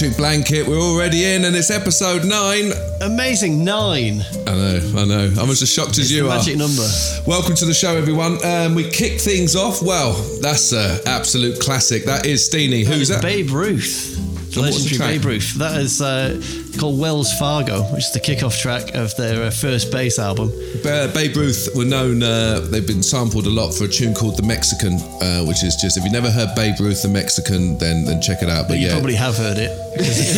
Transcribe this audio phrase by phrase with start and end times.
[0.00, 0.68] Electric Blanket.
[0.68, 2.70] We're already in, and it's episode nine.
[3.00, 4.22] Amazing nine.
[4.46, 5.32] I know, I know.
[5.40, 6.36] I'm as shocked as It's you the are.
[6.36, 6.86] magic number.
[7.26, 8.38] Welcome to the show, everyone.
[8.46, 9.82] Um, we kick things off.
[9.82, 12.04] Well, that's an absolute classic.
[12.04, 12.84] That is Steenie.
[12.84, 13.22] Who's that?
[13.22, 14.17] Babe Ruth.
[14.58, 15.18] The And the legendary?
[15.18, 15.54] Babe Ruth.
[15.54, 16.40] That is uh,
[16.78, 20.50] called Wells Fargo, which is the kickoff track of their uh, first bass album.
[20.82, 24.36] Ba- Babe Ruth were known, uh, they've been sampled a lot for a tune called
[24.36, 28.04] The Mexican, uh, which is just, if you've never heard Babe Ruth the Mexican, then
[28.04, 28.68] then check it out.
[28.68, 29.70] But You yeah, probably have heard it.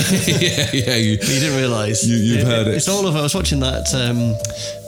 [0.40, 2.04] yeah, yeah, you, You didn't realise.
[2.06, 2.74] You- you've heard it.
[2.74, 3.16] It's all of.
[3.16, 4.32] I was watching that um,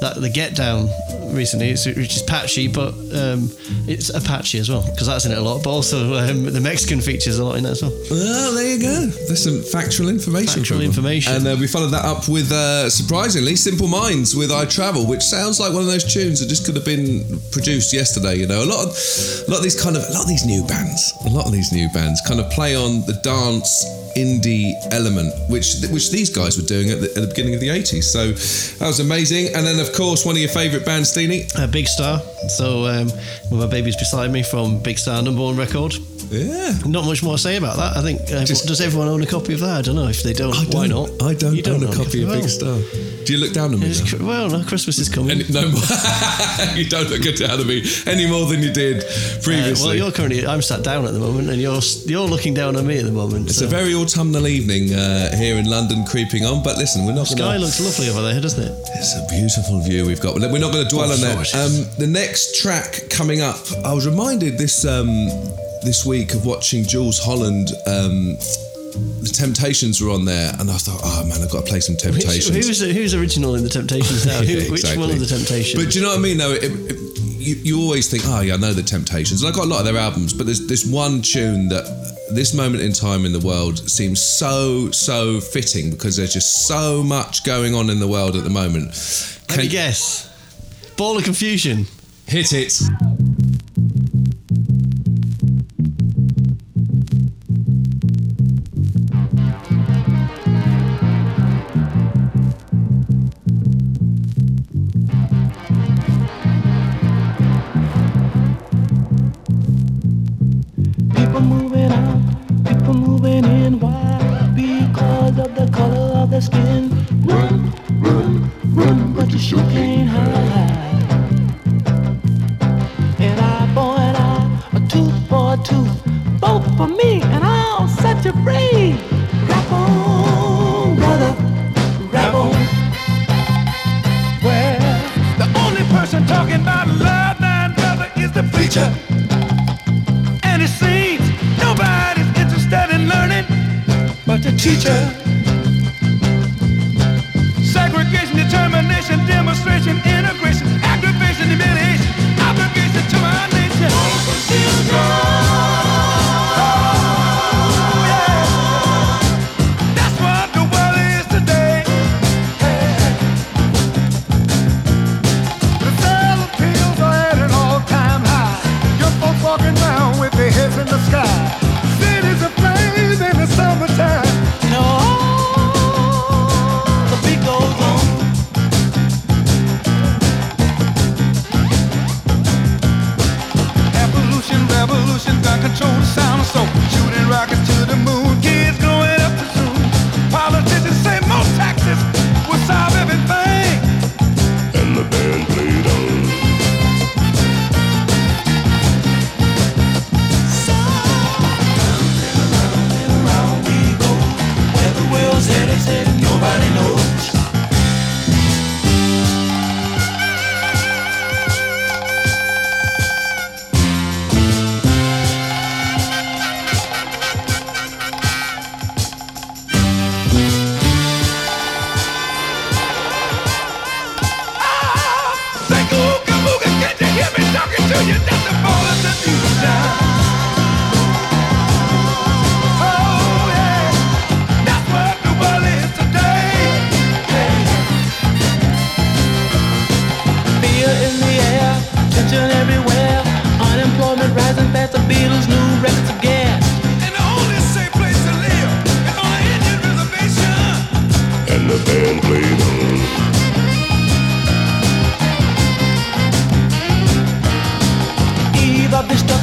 [0.01, 0.89] that the Get Down
[1.33, 3.51] recently, it's, which is patchy, but um,
[3.87, 5.63] it's Apache as well because that's in it a lot.
[5.63, 7.93] But also um, the Mexican features a lot in it as well.
[8.11, 9.07] Well, there you go.
[9.27, 10.61] There's some factual information.
[10.61, 11.35] Factual information.
[11.35, 15.23] And uh, we followed that up with, uh, surprisingly, Simple Minds with I Travel, which
[15.23, 18.37] sounds like one of those tunes that just could have been produced yesterday.
[18.37, 20.47] You know, a lot of, a lot of these kind of, a lot of these
[20.47, 23.85] new bands, a lot of these new bands kind of play on the dance
[24.17, 27.69] indie element, which which these guys were doing at the, at the beginning of the
[27.69, 28.05] 80s.
[28.05, 28.33] So
[28.79, 29.55] that was amazing.
[29.55, 31.47] And then, of course, one of your favourite bands, Steenie.
[31.57, 32.21] Uh, Big Star.
[32.49, 33.07] So um,
[33.51, 35.95] with my babies beside me from Big Star number one record.
[36.33, 36.73] Yeah.
[36.87, 37.97] Not much more to say about that.
[37.97, 38.21] I think.
[38.23, 39.79] Uh, Just- does everyone own a copy of that?
[39.79, 40.09] I don't know.
[40.09, 41.29] If they don't, I why don't- not?
[41.31, 42.79] I don't, You own a copy of Big Star.
[43.25, 43.89] Do you look down on me?
[43.89, 44.27] now?
[44.27, 45.31] Well, no, Christmas is coming.
[45.31, 45.81] Any, no more.
[46.75, 49.87] you don't look down at me any more than you did Uh, previously.
[49.87, 50.45] well, you're currently.
[50.47, 53.13] I'm sat down at the moment, and you're you're looking down on me at the
[53.13, 53.49] moment.
[53.49, 53.67] it's so.
[53.67, 57.39] a very autumnal evening uh, here in London creeping on, but listen, we're not Sky
[57.39, 57.67] going to.
[57.69, 58.73] Sky looks lovely over there, doesn't it?
[58.97, 60.41] It's a beautiful view we've got.
[60.41, 61.55] but We're not going to dwell Oh, on that.
[61.55, 65.29] Um, the next track coming up, I was reminded this um,
[65.85, 67.71] this week of watching Jools Holland.
[67.87, 68.37] Um,
[69.23, 71.97] the Temptations were on there, and I thought, oh man, I've got to play some
[71.97, 72.49] Temptations.
[72.49, 74.41] who's who's original in the Temptations now?
[74.43, 75.83] Who, Yeah, Which one of the Temptations?
[75.83, 76.39] But do you know what I mean?
[76.39, 76.97] Though, it, it,
[77.43, 79.81] you, you always think, oh yeah, I know the Temptations, and I got a lot
[79.81, 81.85] of their albums, but there's this one tune that
[82.31, 87.03] this moment in time in the world seems so so fitting because there's just so
[87.03, 88.95] much going on in the world at the moment.
[89.49, 90.29] Let me guess.
[90.97, 91.87] Ball of confusion.
[92.27, 92.81] hit it?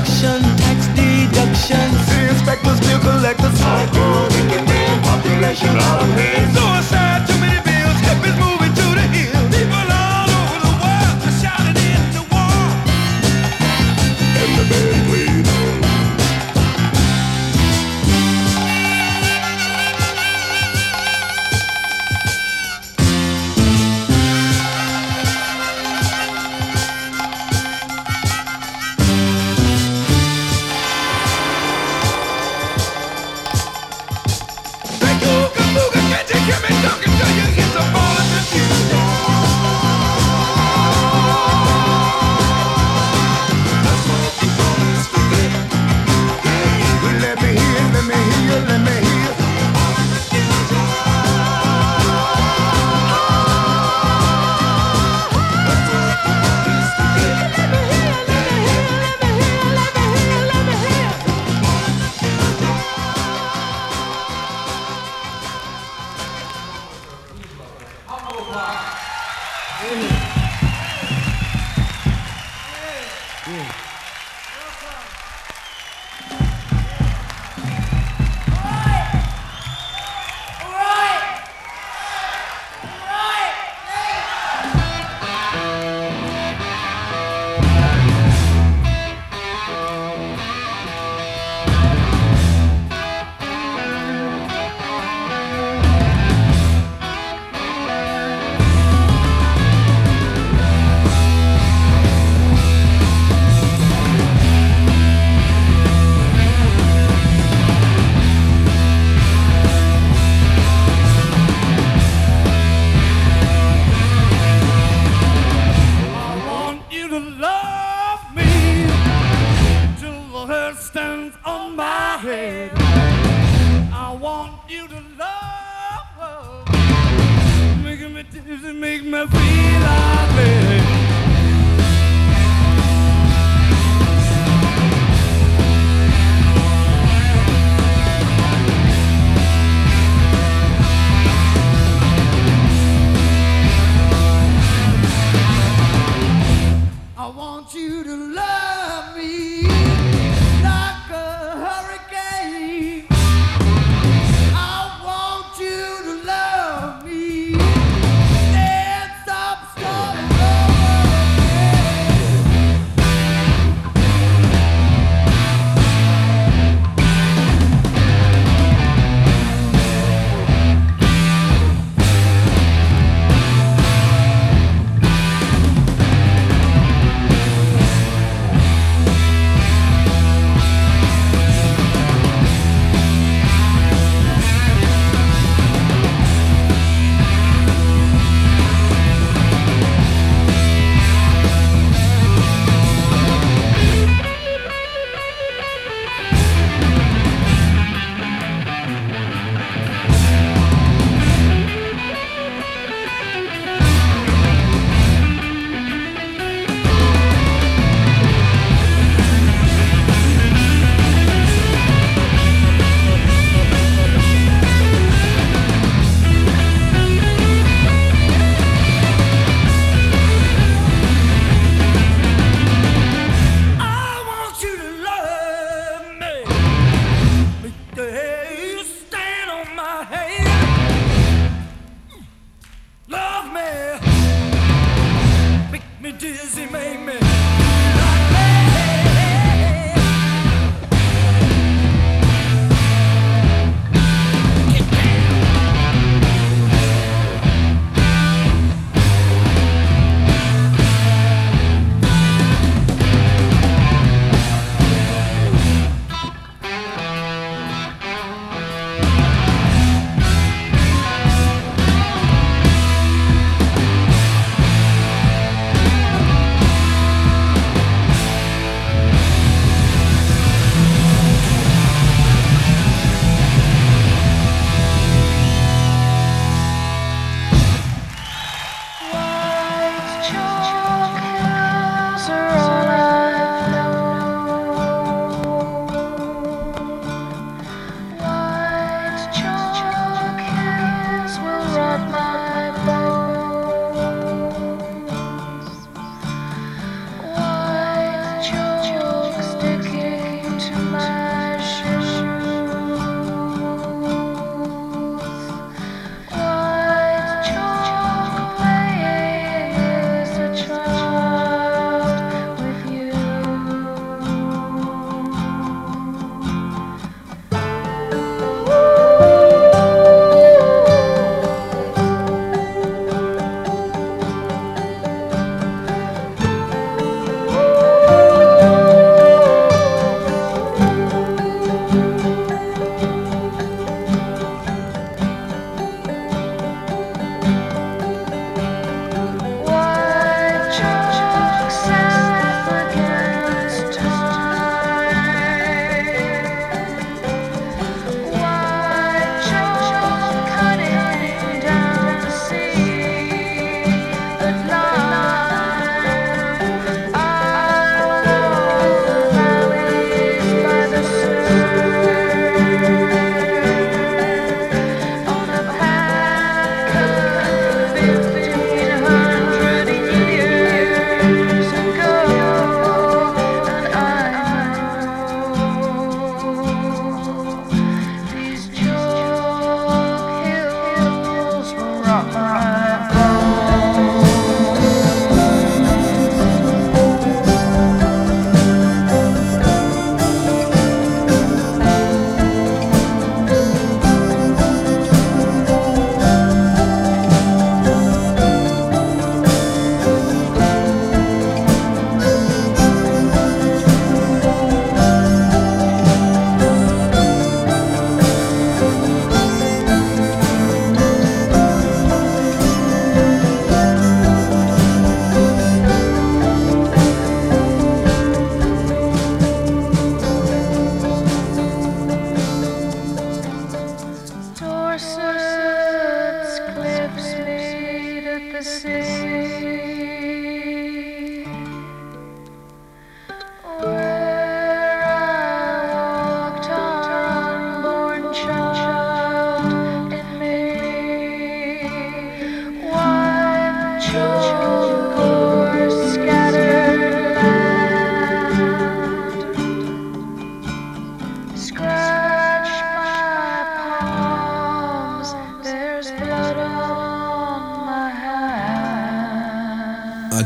[0.06, 1.90] tax deduction.
[2.08, 3.86] See, inspectors, bill collectors, all
[4.50, 4.60] the
[5.04, 6.69] population, all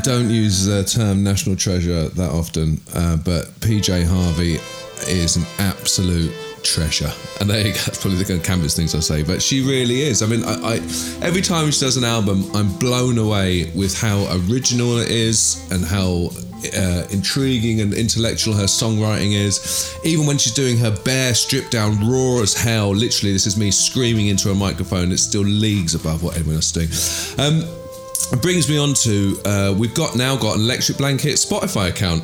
[0.04, 4.60] don't use the term national treasure that often, uh, but PJ Harvey
[5.08, 7.12] is an absolute treasure.
[7.40, 10.22] And there you go, that's probably the canvas things I say, but she really is.
[10.22, 10.76] I mean, I, I
[11.22, 15.86] every time she does an album, I'm blown away with how original it is and
[15.86, 16.30] how
[16.78, 19.98] uh, intriguing and intellectual her songwriting is.
[20.04, 23.72] Even when she's doing her bare, stripped down, raw as hell, literally, this is me
[23.72, 27.48] screaming into a microphone, it's still leagues above what anyone else is doing.
[27.48, 27.83] Um,
[28.32, 32.24] it brings me on to uh, we've got now got an electric blanket Spotify account.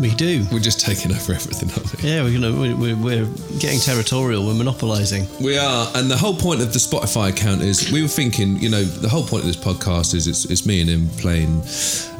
[0.00, 0.44] We do.
[0.52, 2.08] We're just taking over everything, aren't we?
[2.08, 3.26] Yeah, we're gonna we're, we're, we're
[3.58, 4.44] getting territorial.
[4.44, 5.26] We're monopolising.
[5.40, 8.68] We are, and the whole point of the Spotify account is we were thinking, you
[8.68, 11.60] know, the whole point of this podcast is it's, it's me and him playing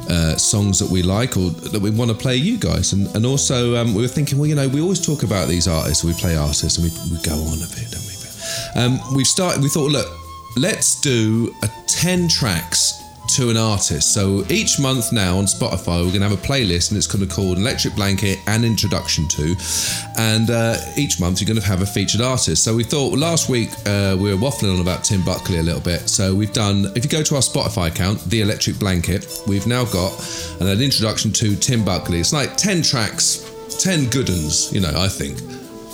[0.09, 3.25] uh, songs that we like or that we want to play you guys, and and
[3.27, 6.13] also um, we were thinking, well, you know, we always talk about these artists, we
[6.13, 8.17] play artists, and we, we go on a bit, don't we?
[8.75, 9.61] Um, we've started.
[9.61, 10.07] We thought, look,
[10.55, 12.96] let's do a ten tracks
[13.29, 14.13] to an artist.
[14.13, 17.21] So each month now on Spotify, we're going to have a playlist, and it's going
[17.21, 19.55] to be called Electric Blanket and Introduction to.
[20.17, 22.63] And uh, each month, you're going to have a featured artist.
[22.63, 25.63] So we thought well, last week uh, we were waffling on about Tim Buckley a
[25.63, 26.09] little bit.
[26.09, 26.91] So we've done.
[26.95, 30.13] If you go to our Spotify account, The Electric Blanket, we've now got
[30.59, 32.19] an, an introduction to Tim Buckley.
[32.19, 34.71] It's like ten tracks, ten good uns.
[34.73, 35.39] You know, I think.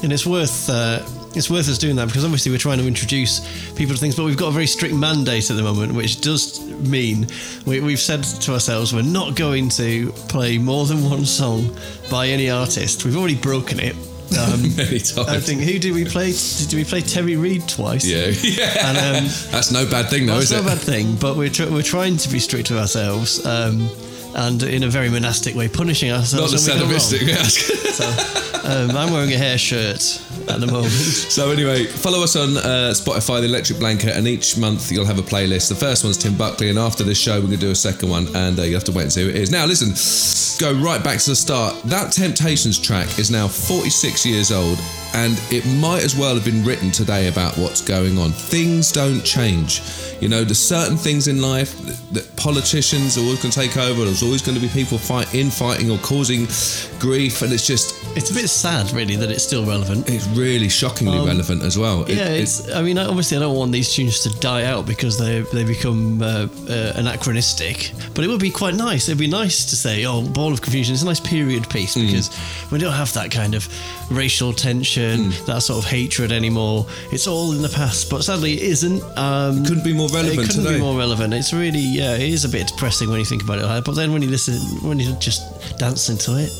[0.03, 0.99] and it's worth uh,
[1.35, 3.39] it's worth us doing that because obviously we're trying to introduce
[3.73, 6.59] people to things, but we've got a very strict mandate at the moment, which does
[6.87, 7.27] mean
[7.65, 11.75] we, we've said to ourselves we're not going to play more than one song
[12.11, 13.05] by any artist.
[13.05, 13.95] We've already broken it.
[14.39, 15.17] Um, Many times.
[15.29, 16.33] I think who do we play?
[16.57, 18.03] Did we play Terry Reid twice?
[18.05, 18.87] Yeah, yeah.
[18.87, 20.65] And, um, That's no bad thing, though, That's is not it?
[20.65, 23.45] a bad thing, but we're tr- we're trying to be strict with ourselves.
[23.45, 23.89] Um,
[24.35, 26.65] and in a very monastic way, punishing Not ourselves.
[26.65, 26.99] the go wrong.
[26.99, 28.39] sadistic.
[28.63, 30.93] Um, I'm wearing a hair shirt at the moment.
[31.33, 35.19] So anyway, follow us on uh, Spotify, The Electric Blanket, and each month you'll have
[35.19, 35.67] a playlist.
[35.67, 38.07] The first one's Tim Buckley, and after this show we're going to do a second
[38.09, 39.51] one, and uh, you have to wait and see who it is.
[39.51, 39.91] Now listen,
[40.65, 41.75] go right back to the start.
[41.83, 44.79] That Temptations track is now 46 years old,
[45.13, 48.31] and it might as well have been written today about what's going on.
[48.31, 49.81] Things don't change.
[50.21, 53.75] You know, there's certain things in life that, that politicians are always going to take
[53.75, 54.05] over.
[54.05, 56.47] There's always going to be people fight infighting or causing
[56.99, 60.07] grief, and it's just It's a bit sad, really, that it's still relevant.
[60.07, 62.03] it's really shockingly relevant as well.
[62.03, 62.69] It- Um, Yeah, it- it's.
[62.71, 66.21] I mean, obviously, I don't want these tunes to die out because they they become
[66.21, 67.91] uh, uh, anachronistic.
[68.13, 69.07] But it would be quite nice.
[69.09, 72.05] It'd be nice to say, "Oh, Ball of Confusion is a nice period piece," Mm.
[72.05, 72.29] because
[72.71, 73.67] we don't have that kind of
[74.11, 75.45] racial tension, Mm.
[75.47, 76.85] that sort of hatred anymore.
[77.11, 78.09] It's all in the past.
[78.11, 79.01] But sadly, it isn't.
[79.17, 80.75] Um, couldn't be more relevant it couldn't today.
[80.75, 81.33] be more relevant.
[81.33, 83.83] It's really, yeah, it is a bit depressing when you think about it.
[83.83, 84.55] But then when you listen,
[84.87, 86.51] when you just dance into it,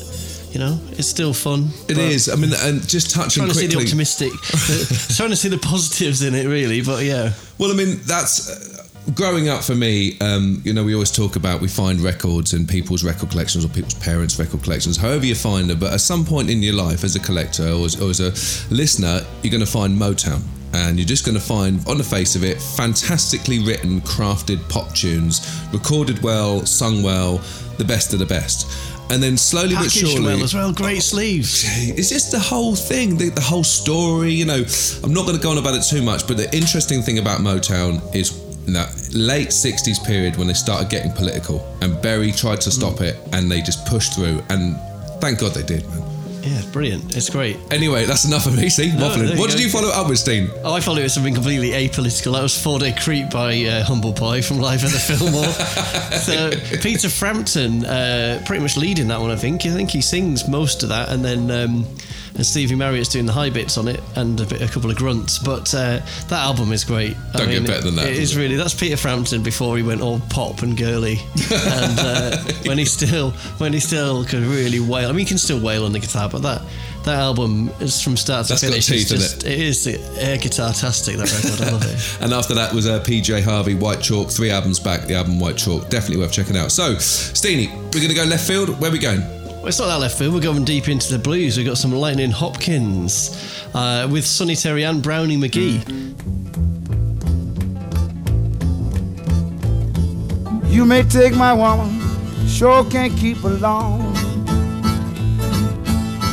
[0.52, 1.68] you know, it's still fun.
[1.88, 2.28] It is.
[2.28, 5.58] I mean, and just touching trying to see the optimistic, the- trying to see the
[5.58, 6.80] positives in it, really.
[6.82, 10.16] But yeah, Well, I mean, that's uh, growing up for me.
[10.20, 13.68] Um, you know, we always talk about we find records in people's record collections or
[13.68, 15.78] people's parents' record collections, however you find them.
[15.80, 18.30] But at some point in your life, as a collector or as, or as a
[18.72, 20.42] listener, you're going to find Motown.
[20.74, 24.92] And you're just going to find, on the face of it, fantastically written, crafted pop
[24.92, 27.38] tunes, recorded well, sung well,
[27.78, 28.66] the best of the best.
[29.10, 30.72] And then slowly but packaged surely, well as well.
[30.72, 31.62] Great sleeves.
[31.90, 34.32] it's just the whole thing, the, the whole story.
[34.32, 34.64] You know,
[35.04, 37.40] I'm not going to go on about it too much, but the interesting thing about
[37.40, 42.70] Motown is that late 60s period when they started getting political, and Berry tried to
[42.70, 43.02] stop mm.
[43.02, 44.76] it, and they just pushed through, and
[45.20, 46.13] thank God they did, man.
[46.44, 47.16] Yeah, brilliant.
[47.16, 47.56] It's great.
[47.70, 48.68] Anyway, that's enough of me.
[48.68, 49.38] See, there waffling.
[49.38, 50.50] What did you follow up with, Steen?
[50.62, 52.32] Oh, I followed it was something completely apolitical.
[52.32, 55.44] That was Four Day Creep by uh, Humble Pie from Live at the Fillmore.
[56.20, 59.64] so Peter Frampton, uh, pretty much leading that one, I think.
[59.64, 61.86] I think he sings most of that, and then um,
[62.36, 64.96] and Stevie Marriott's doing the high bits on it and a, bit, a couple of
[64.96, 65.38] grunts.
[65.38, 67.16] But uh, that album is great.
[67.34, 68.40] Don't get better than that, It does it?
[68.40, 68.56] really.
[68.56, 71.18] That's Peter Frampton before he went all pop and girly,
[71.52, 75.08] and uh, when he still when he still could really wail.
[75.08, 76.62] I mean, he can still wail on the guitar, but that.
[77.04, 78.86] That album is from start to That's got finish.
[78.86, 79.86] teeth, it's isn't just, it is
[80.18, 81.16] air guitar tastic.
[81.16, 82.18] That record, I love it.
[82.24, 85.58] And after that was uh, PJ Harvey, White Chalk, three albums back, the album White
[85.58, 85.90] Chalk.
[85.90, 86.72] Definitely worth checking out.
[86.72, 88.80] So, Steenie, we're going to go left field.
[88.80, 89.20] Where are we going?
[89.64, 90.34] Well, it's not that left field.
[90.34, 91.56] We're going deep into the blues.
[91.56, 95.80] We've got some Lightning Hopkins uh, with Sonny Terry and Brownie McGhee.
[100.70, 101.98] You may take my woman,
[102.46, 104.14] sure can't keep her long.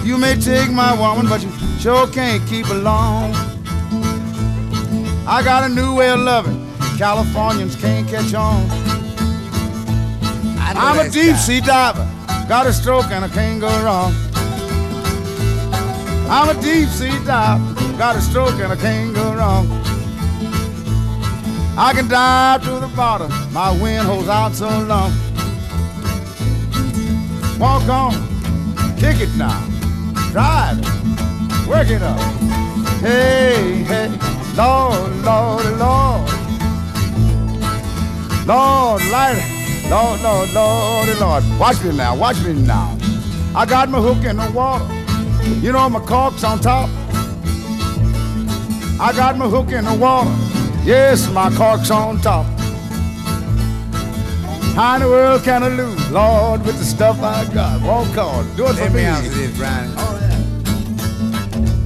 [0.03, 3.31] You may take my woman, but you sure can't keep her long.
[5.25, 8.67] I got a new way of loving, Californians can't catch on.
[10.75, 12.05] I'm a deep sea diver,
[12.51, 14.13] got a stroke and I can't go wrong.
[16.29, 19.71] I'm a deep sea diver, got a stroke and I can't go wrong.
[21.77, 25.13] I can dive to the bottom, my wind holds out so long.
[27.57, 28.15] Walk on,
[28.97, 29.65] kick it now,
[30.33, 32.19] drive it, work it up.
[32.99, 34.09] Hey, hey,
[34.57, 36.29] Lord, Lord, Lord.
[38.45, 39.60] Lord, light,
[39.91, 41.43] Lord, Lord, Lord, Lord.
[41.59, 42.97] Watch me now, watch me now.
[43.53, 44.87] I got my hook in the water.
[45.59, 46.89] You know my cork's on top.
[49.01, 50.33] I got my hook in the water.
[50.85, 52.45] Yes, my cork's on top.
[54.75, 57.81] How in the world can I lose, Lord, with the stuff I got?
[57.83, 58.99] Oh, Walk on, do it for Let me.
[58.99, 59.91] me answer this, Brian.
[59.97, 60.17] Oh,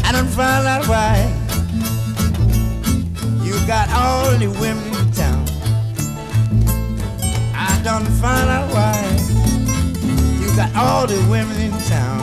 [0.04, 1.26] I done found out why
[3.44, 4.94] you got all the women in town.
[4.94, 4.95] I
[7.86, 8.98] done found out why
[10.42, 12.20] you got all the women in town.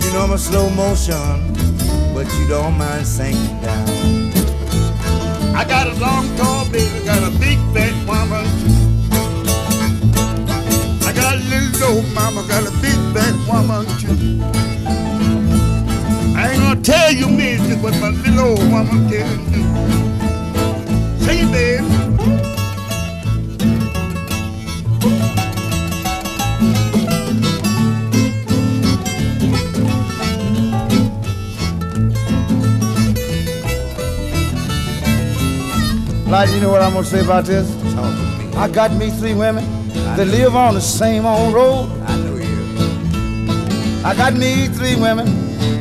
[0.00, 1.52] You know I'm a slow motion,
[2.14, 3.88] but you don't mind sinking down.
[5.54, 8.46] I got a long, tall baby, got a big fat woman.
[11.04, 14.40] I got a little old mama, got a big fat woman too.
[16.34, 19.64] I ain't gonna tell you me what my little old woman telling you.
[21.20, 22.06] Say it, baby.
[36.36, 37.66] Like, you know what I'm gonna say about this?
[37.94, 38.52] Talk to me.
[38.56, 39.64] I got me three women
[40.16, 41.88] that live on the same old road.
[42.02, 44.04] I know you.
[44.04, 45.24] I got me three women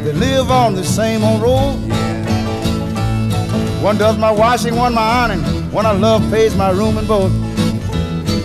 [0.06, 1.78] that live on the same old road.
[1.90, 3.82] Yeah.
[3.84, 7.34] One does my washing, one my ironing, one I love pays my room and board.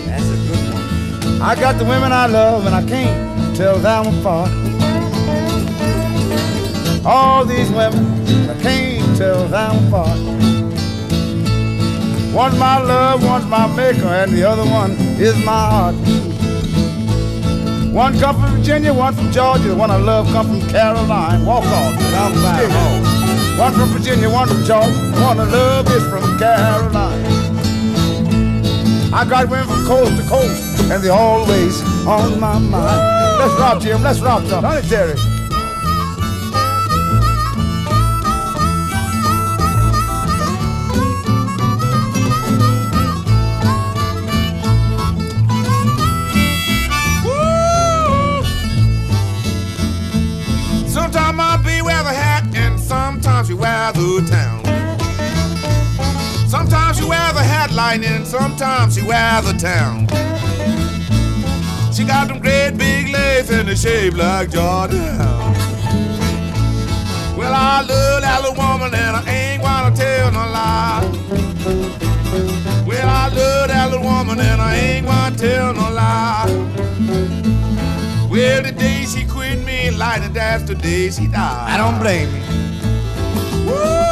[0.05, 1.41] That's a good one.
[1.41, 4.51] I got the women I love and I can't tell them apart.
[7.05, 10.60] All these women, I can't tell them apart.
[12.33, 15.95] One's my love, one's my maker, and the other one is my heart.
[17.93, 21.45] One come from Virginia, one from Georgia, one I love come from Caroline.
[21.45, 21.93] Walk on.
[21.93, 21.99] It.
[21.99, 23.59] Yeah.
[23.59, 27.25] One from Virginia, one from Georgia, one I love is from Caroline.
[29.13, 33.39] I got women from coast to coast, and they're always on my mind.
[33.39, 34.01] Let's rock, Jim.
[34.01, 34.63] Let's rock some.
[34.63, 35.30] Honey, Terry.
[57.91, 60.07] Lightning and sometimes she wear the town.
[61.91, 65.17] She got them great big legs and they shape like Jordan.
[67.37, 71.01] Well, I love that little woman and I ain't gonna tell no lie.
[72.87, 76.45] Well, I love that little woman and I ain't gonna tell no lie.
[78.29, 81.67] Well, the day she quit me, like that's the day she died.
[81.73, 83.69] I don't blame you.
[83.69, 84.10] Woo!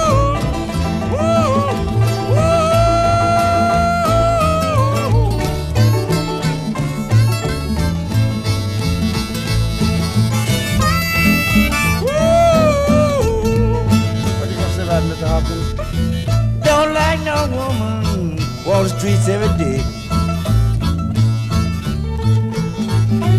[17.25, 19.81] Like no woman walk the streets every day.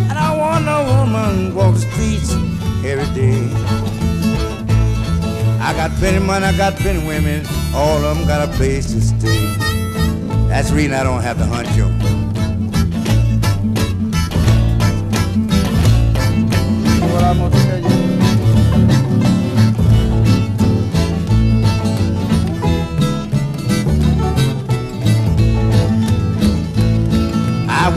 [0.09, 2.33] And I want no woman walk the streets
[2.85, 3.49] every day.
[5.61, 9.01] I got plenty money, I got plenty women, all of them got a place to
[9.01, 9.55] stay.
[10.49, 11.69] That's the reason I don't have to hunt.
[11.77, 11.85] You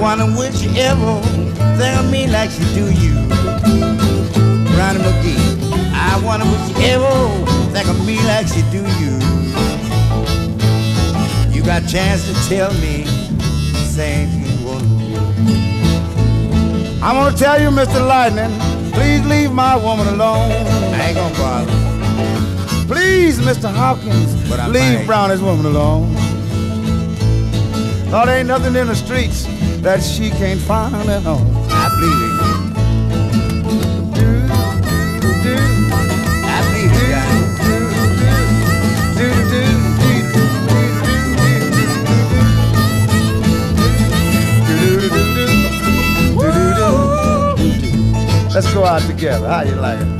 [0.03, 1.21] wonder would you ever
[1.77, 3.13] think of me like she do you,
[4.75, 5.39] Ronnie McGee.
[5.93, 7.07] I wonder would you ever
[7.71, 9.13] think of me like she do you.
[11.55, 13.05] You got a chance to tell me
[13.95, 14.91] things you want to.
[17.01, 18.05] I'm gonna tell you, Mr.
[18.05, 18.51] Lightning,
[18.91, 20.51] please leave my woman alone.
[20.51, 21.71] I ain't gonna bother.
[22.93, 23.73] Please, Mr.
[23.73, 25.07] Hopkins, But leave might.
[25.07, 26.13] Brownie's woman alone.
[28.11, 29.47] Lord, ain't nothing in the streets
[29.83, 31.45] that she can't find at home.
[31.69, 32.53] I believe it.
[48.53, 49.47] Let's go out together.
[49.47, 50.12] How you like it?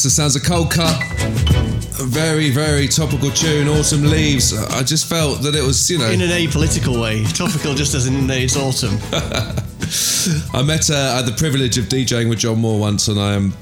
[0.00, 2.00] That's the sounds of Coldcut.
[2.00, 4.56] A very, very topical tune, Autumn Leaves.
[4.56, 6.08] I just felt that it was, you know.
[6.08, 7.22] In an apolitical way.
[7.24, 8.96] Topical just as in it's autumn.
[10.54, 13.34] I met, uh, I had the privilege of DJing with Jon More once, and I
[13.34, 13.52] um,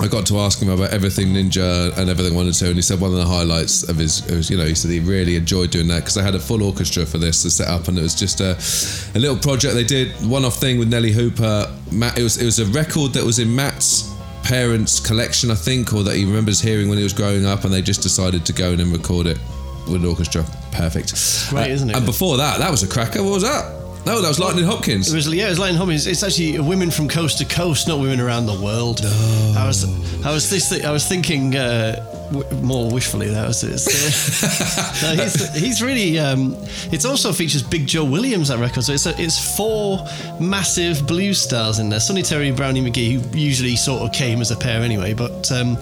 [0.00, 2.80] I got to ask him about everything Ninja and everything one and two, and he
[2.80, 5.70] said one of the highlights of his, his you know, he said he really enjoyed
[5.70, 8.02] doing that because they had a full orchestra for this to set up, and it
[8.02, 8.52] was just a,
[9.14, 11.70] a little project they did, one-off thing with Nellee Hooper.
[11.92, 14.13] Matt, it was it was a record that was in Matt's
[14.44, 17.72] parents' collection, I think, or that he remembers hearing when he was growing up, and
[17.72, 19.38] they just decided to go in and record it
[19.86, 20.44] with an orchestra.
[20.72, 21.14] Perfect.
[21.50, 21.96] Great, isn't it?
[21.96, 23.22] And before that, that was a cracker.
[23.22, 23.84] What was that?
[24.06, 25.10] No, that was Lightning Hopkins.
[25.10, 26.06] It was yeah, it was Lightning Hopkins.
[26.06, 29.00] It's actually women from coast to coast, not women around the world.
[29.56, 29.84] I was
[30.24, 33.28] I was this I was thinking uh, w- more wishfully.
[33.28, 33.78] That was it.
[33.78, 36.18] So, no, he's, he's really.
[36.18, 36.56] Um,
[36.92, 38.84] it also features Big Joe Williams that record.
[38.84, 40.06] So it's a, it's four
[40.40, 42.00] massive blues stars in there.
[42.00, 45.50] Sonny Terry, Brownie McGhee, who usually sort of came as a pair anyway, but.
[45.52, 45.76] Um,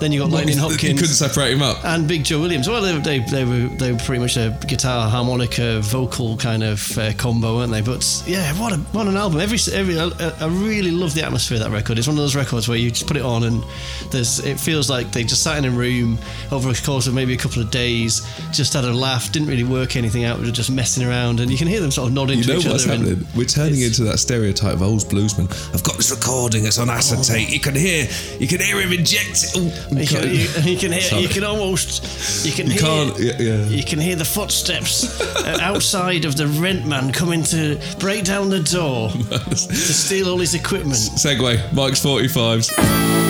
[0.00, 0.82] Then you got Lightning Hopkins.
[0.82, 1.84] You couldn't separate him up.
[1.84, 2.68] and Big Joe Williams.
[2.68, 6.96] Well, they, they, they were they were pretty much a guitar, harmonica, vocal kind of
[6.98, 7.82] uh, combo, weren't they?
[7.82, 9.40] But yeah, what a what an album!
[9.40, 10.08] Every every I,
[10.40, 11.98] I really love the atmosphere of that record.
[11.98, 13.62] It's one of those records where you just put it on and
[14.10, 16.18] there's it feels like they just sat in a room
[16.50, 19.64] over a course of maybe a couple of days, just had a laugh, didn't really
[19.64, 22.38] work anything out, were just messing around, and you can hear them sort of nodding
[22.38, 22.94] You to know each what's other.
[22.94, 23.26] and happening?
[23.36, 25.50] We're turning into that stereotype of old bluesman.
[25.74, 26.64] I've got this recording.
[26.64, 27.50] It's on acetate.
[27.50, 28.08] You can hear.
[28.38, 29.52] You can hear him inject.
[29.56, 31.00] Oh, You can, you, you can hear.
[31.00, 31.22] Sorry.
[31.22, 32.44] You can almost.
[32.46, 32.80] You can You hear.
[32.80, 33.64] can't- yeah, yeah.
[33.66, 38.50] You can hear the footsteps uh, outside of the rent man coming to break down
[38.50, 39.10] the door
[39.50, 40.94] to steal all his equipment.
[40.94, 41.72] Segue.
[41.72, 42.70] Mike's 45s.
[42.76, 43.29] Well,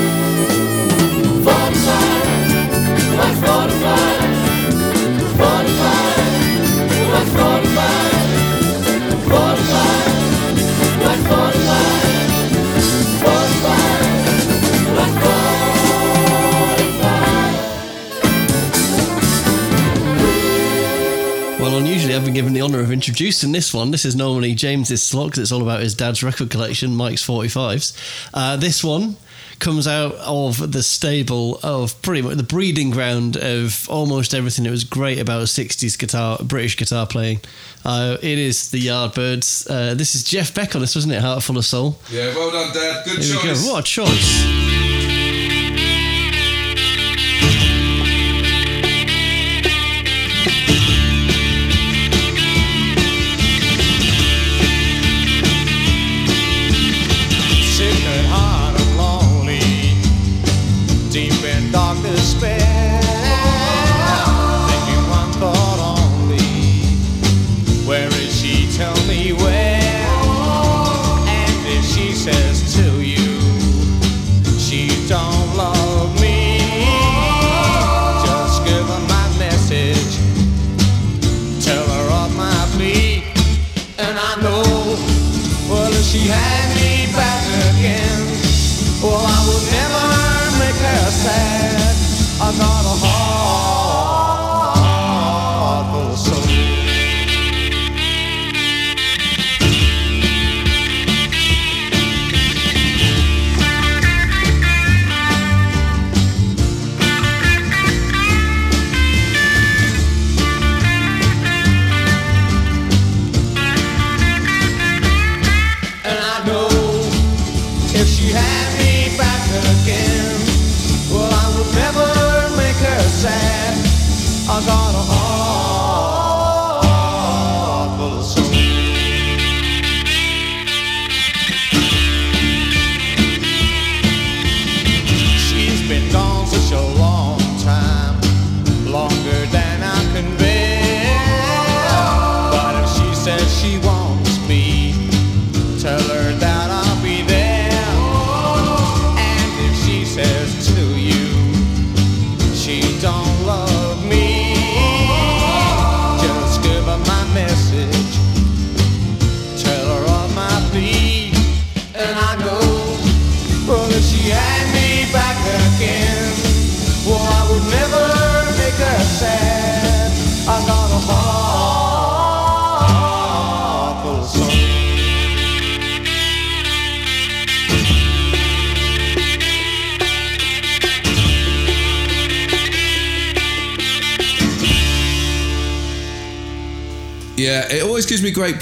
[22.21, 23.93] I've been given the honour of introducing this one.
[23.93, 27.97] This is normally James's slot because it's all about his dad's record collection, Mike's 45s.
[28.35, 29.17] Uh, this one
[29.59, 34.71] comes out of the stable of pretty much the breeding ground of almost everything that
[34.71, 37.41] was great about 60s guitar, British guitar playing.
[37.87, 39.71] Uh, it is the Yardbirds.
[39.71, 41.23] Uh, this is Jeff Beck on this, wasn't it?
[41.23, 41.99] Heart Full of Soul.
[42.11, 43.03] Yeah, well done, Dad.
[43.07, 43.55] Good Here we go.
[43.73, 44.80] What a choice.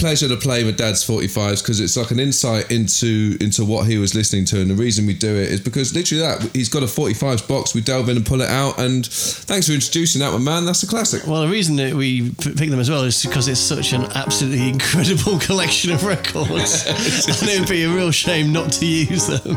[0.09, 3.99] Pleasure to play with Dad's 45s because it's like an insight into into what he
[3.99, 6.83] was listening to, and the reason we do it is because literally that he's got
[6.83, 7.75] a 45s box.
[7.75, 10.65] We delve in and pull it out, and thanks for introducing that one, man.
[10.65, 11.27] That's a classic.
[11.27, 14.71] Well, the reason that we pick them as well is because it's such an absolutely
[14.71, 16.87] incredible collection of records,
[17.29, 19.57] and it would be a real shame not to use them.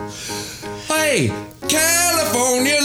[0.89, 1.29] Hey,
[1.69, 2.77] California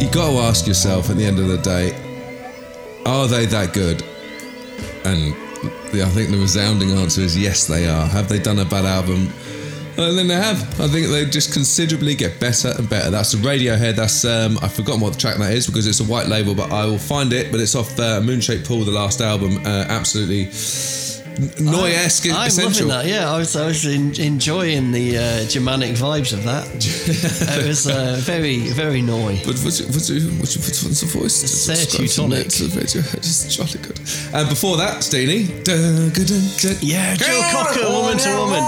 [0.00, 1.92] you got to ask yourself at the end of the day,
[3.04, 4.02] are they that good?
[5.04, 5.34] And
[5.92, 8.06] the, I think the resounding answer is yes, they are.
[8.06, 9.28] Have they done a bad album?
[9.98, 10.58] And then they have.
[10.80, 13.10] I think they just considerably get better and better.
[13.10, 13.96] That's the Radiohead.
[13.96, 16.72] That's um, I've forgotten what the track that is because it's a white label, but
[16.72, 17.50] I will find it.
[17.50, 19.58] But it's off uh, Moonshaped Pool, the last album.
[19.66, 20.46] Uh, absolutely
[21.60, 22.88] Noy-esque, I'm essential.
[22.88, 23.14] loving that.
[23.14, 26.66] Yeah, I was, I was en- enjoying the uh, Germanic vibes of that.
[26.74, 29.36] it was uh, very, very Neu.
[29.44, 31.42] But what's, what's, what's, what's, what's the voice?
[31.42, 32.46] It's Teutonic.
[32.46, 32.60] it.
[32.60, 33.98] It's jolly good.
[34.34, 35.48] And before that, Steenie.
[36.82, 38.62] Yeah, Joe Cocker, woman to woman.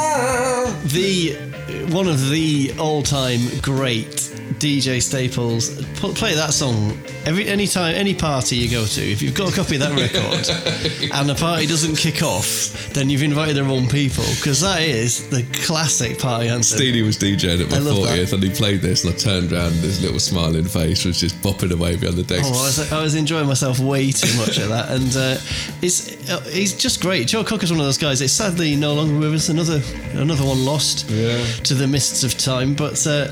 [0.88, 1.52] The
[1.92, 5.84] one of the all-time great DJ staples.
[5.96, 9.00] Play that song every any time, any party you go to.
[9.03, 13.11] If you've got a copy of that record and the party doesn't kick off, then
[13.11, 16.78] you've invited the wrong people because that is the classic party anthem.
[16.78, 18.18] Steenie was DJing at my I love that.
[18.18, 21.18] 40th and he played this and I turned around and his little smiling face was
[21.20, 22.44] just bopping away behind the desk.
[22.46, 25.36] Oh, I was, I was enjoying myself way too much at that, and uh,
[25.82, 27.26] it's uh, he's just great.
[27.28, 28.20] Joe Cocker's one of those guys.
[28.20, 29.48] It's sadly no longer with us.
[29.48, 29.80] Another
[30.14, 31.42] another one lost Yeah.
[31.64, 32.74] to the mists of time.
[32.74, 33.28] But uh,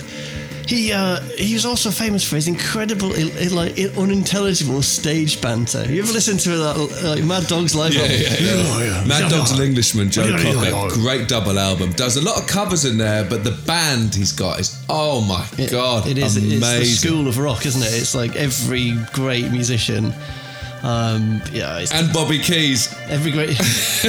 [0.71, 5.41] he uh, he was also famous for his incredible, il- il- like il- unintelligible stage
[5.41, 5.85] banter.
[5.93, 8.17] You ever listen to that like Mad Dog's live Yeah, album?
[8.21, 9.05] yeah, yeah.
[9.07, 10.71] Mad Dog's an Englishman, Joe Yeah, yeah, yeah.
[10.71, 10.95] Cocker.
[10.95, 11.93] Great double album.
[11.93, 15.45] Does a lot of covers in there, but the band he's got is, oh my
[15.59, 16.37] It- God, it is.
[16.37, 16.63] amazing.
[16.63, 17.93] It's the school of rock, isn't it?
[17.93, 20.15] It's like every great musician.
[20.83, 22.95] Um, yeah, it's And Bobby Keys.
[23.09, 23.57] every great.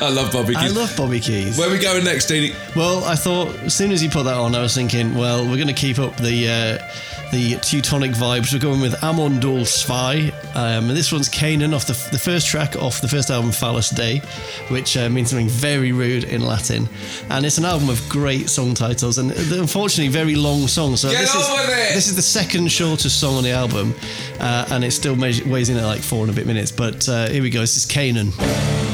[0.00, 0.76] I love Bobby I Keys.
[0.76, 1.58] love Bobby Keys.
[1.58, 2.54] Where are we going next, Steenie?
[2.76, 5.56] Well, I thought as soon as you put that on, I was thinking, well, we're
[5.56, 6.48] going to keep up the
[6.82, 8.52] uh, the Teutonic vibes.
[8.52, 10.32] We're going with Amon Düül Zwei.
[10.54, 13.90] Um, and this one's Kanaan off the, the first track off the first album, Phallus
[13.90, 14.20] Dei,
[14.68, 16.88] which uh, means something very rude in Latin.
[17.30, 21.00] And it's an album of great song titles and uh, unfortunately very long songs.
[21.00, 23.94] So Get this, is, this is the second shortest song on the album.
[24.40, 26.70] Uh, and it still weighs in at like four and a bit minutes.
[26.72, 27.60] But uh, here we go.
[27.60, 28.85] This is Kanaan.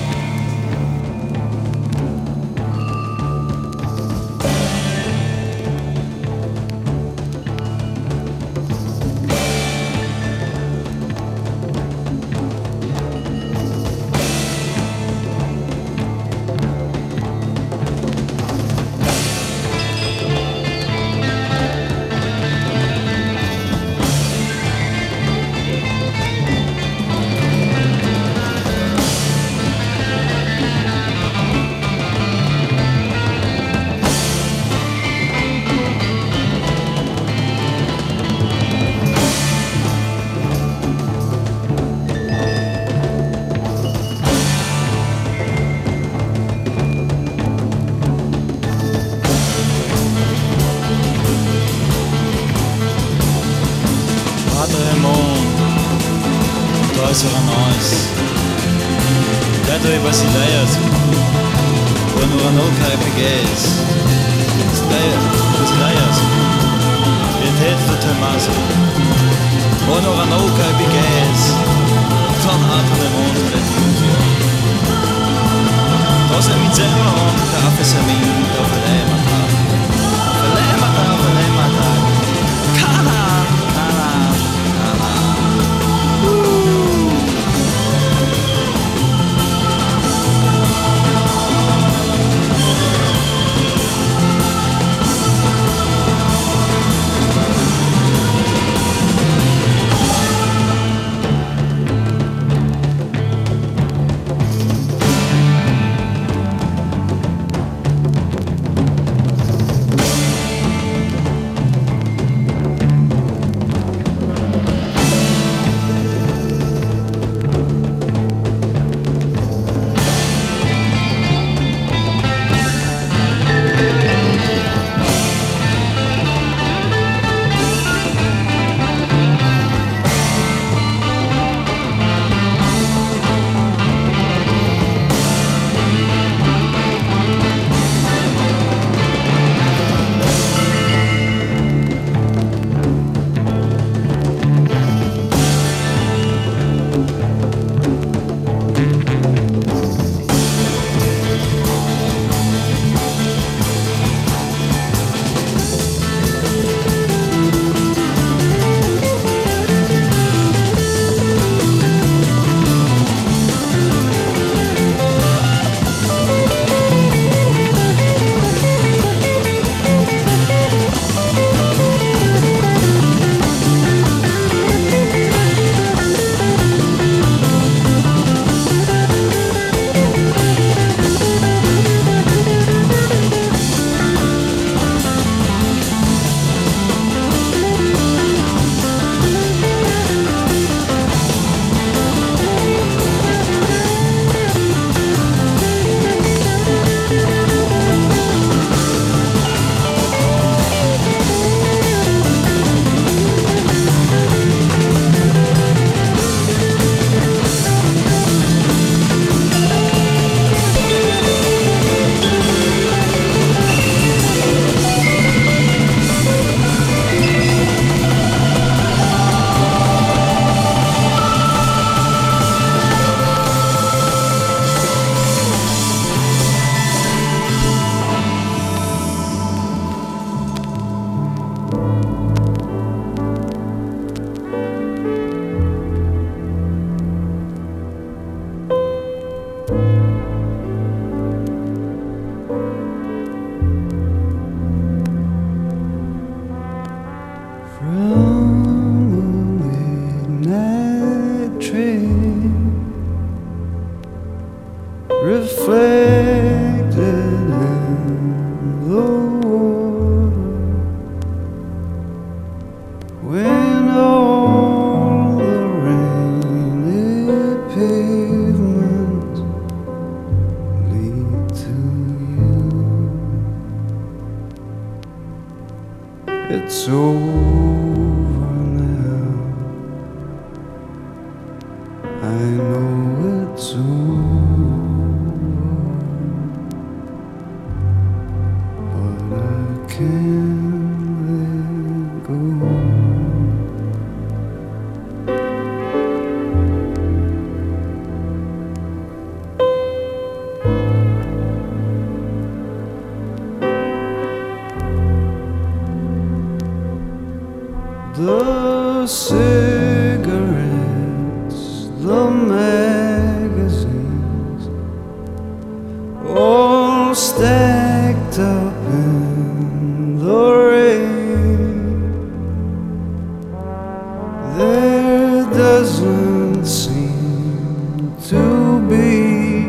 [325.55, 329.67] Doesn't seem to be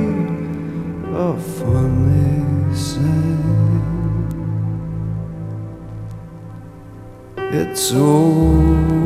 [1.13, 3.03] a funny sight.
[7.37, 9.02] It's over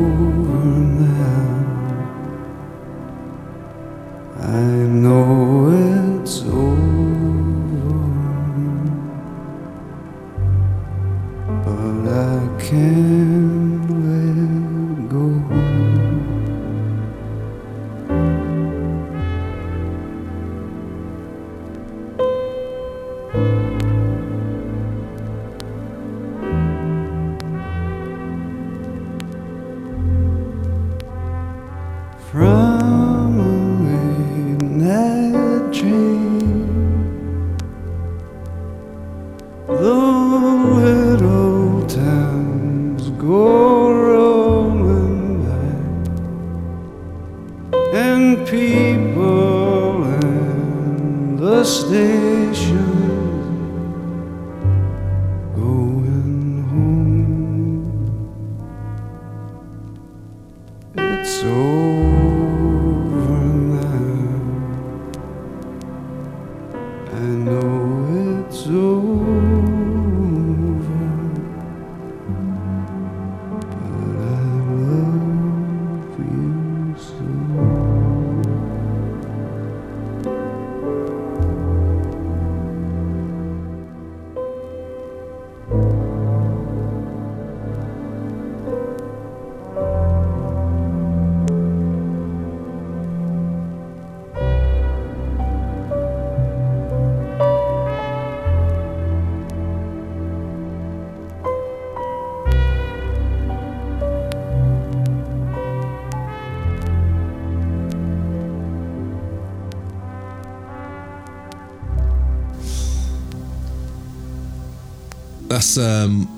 [115.58, 116.28] That's um,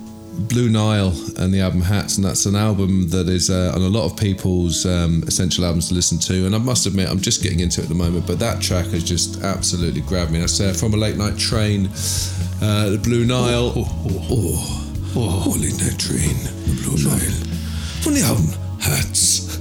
[0.48, 3.88] Blue Nile and the album Hats, and that's an album that is uh, on a
[3.88, 6.46] lot of people's um, essential albums to listen to.
[6.46, 8.86] And I must admit, I'm just getting into it at the moment, but that track
[8.86, 10.38] has just absolutely grabbed me.
[10.38, 11.88] That's uh, from a late night train,
[12.62, 13.74] uh, the Blue Nile.
[13.76, 17.44] Oh, oh, late night train, the Blue Nile.
[18.00, 18.46] From the album
[18.80, 19.60] Hats.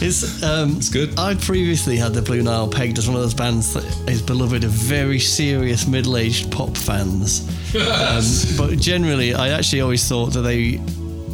[0.00, 1.18] It's um, It's good.
[1.18, 4.64] I previously had the Blue Nile pegged as one of those bands that is beloved
[4.64, 7.46] of very serious middle-aged pop fans.
[7.80, 8.24] Um,
[8.56, 10.78] but generally, I actually always thought that they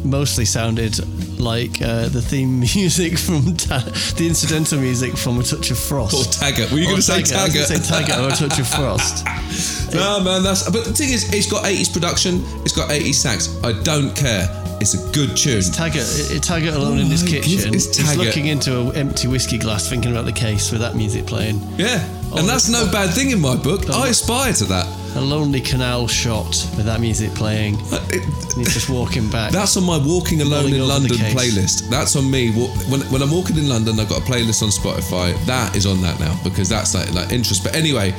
[0.03, 0.99] mostly sounded
[1.39, 3.83] like uh, the theme music from Ta-
[4.17, 6.13] the incidental music from A Touch of Frost.
[6.15, 6.71] Or Taggart.
[6.71, 7.55] Were you going to say Taggart.
[7.55, 9.25] I was say Taggart or A Touch of Frost.
[9.93, 10.67] No, man, that's.
[10.71, 13.63] But the thing is, it's got 80s production, it's got 80s sax.
[13.63, 14.47] I don't care.
[14.81, 15.61] It's a good tune.
[15.61, 17.75] Taggart, i- Taggart alone in his Oh kitchen.
[17.75, 21.27] it's He's looking into an empty whiskey glass, thinking about the case with that music
[21.27, 21.61] playing.
[21.77, 23.87] Yeah, Oh, and that's no bad thing in my book.
[23.91, 24.87] I aspire to that.
[25.15, 27.75] A lonely canal shot with that music playing.
[27.91, 29.51] Uh, and he's just walking back.
[29.51, 31.89] That's on my Walking Alone Rolling in London playlist.
[31.89, 32.51] That's on me.
[32.51, 35.33] When, when I'm walking in London, I've got a playlist on Spotify.
[35.45, 37.63] That is on that now because that's like, like interest.
[37.63, 38.11] But anyway,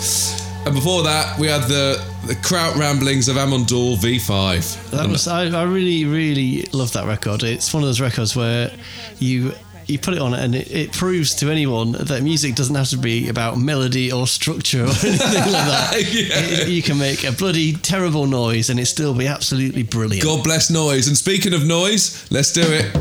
[0.66, 4.90] and before that, we had the the Kraut Ramblings of Amon Düül V5.
[4.90, 7.42] That was I, I really really love that record.
[7.42, 8.70] It's one of those records where
[9.18, 9.52] you
[9.86, 12.96] you put it on and it, it proves to anyone that music doesn't have to
[12.98, 15.20] be about melody or structure or anything like
[15.52, 15.92] that.
[16.14, 16.62] Yeah.
[16.62, 20.24] It- you can make a bloody terrible noise and it still be absolutely brilliant.
[20.24, 21.08] God bless noise.
[21.08, 22.92] And speaking of noise, let's do it.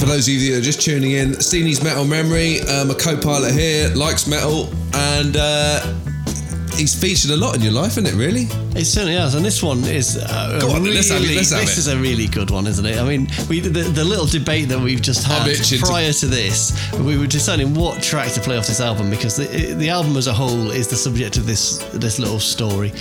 [0.00, 3.52] For those of you that are just tuning in, Steenie's Metal Memory, um, a co-pilot
[3.54, 5.94] here, likes metal, and uh,
[6.76, 8.14] he's featured a lot in your life, isn't it?
[8.14, 8.42] Really?
[8.78, 11.50] It certainly has, and this one is uh, Go on, really, let's have it, let's
[11.50, 11.78] have this it.
[11.78, 12.98] is a really good one, isn't it?
[12.98, 16.26] I mean, we the, the little debate that we've just had itching to- prior to
[16.26, 20.16] this, we were deciding what track to play off this album because the the album
[20.16, 22.92] as a whole is the subject of this this little story.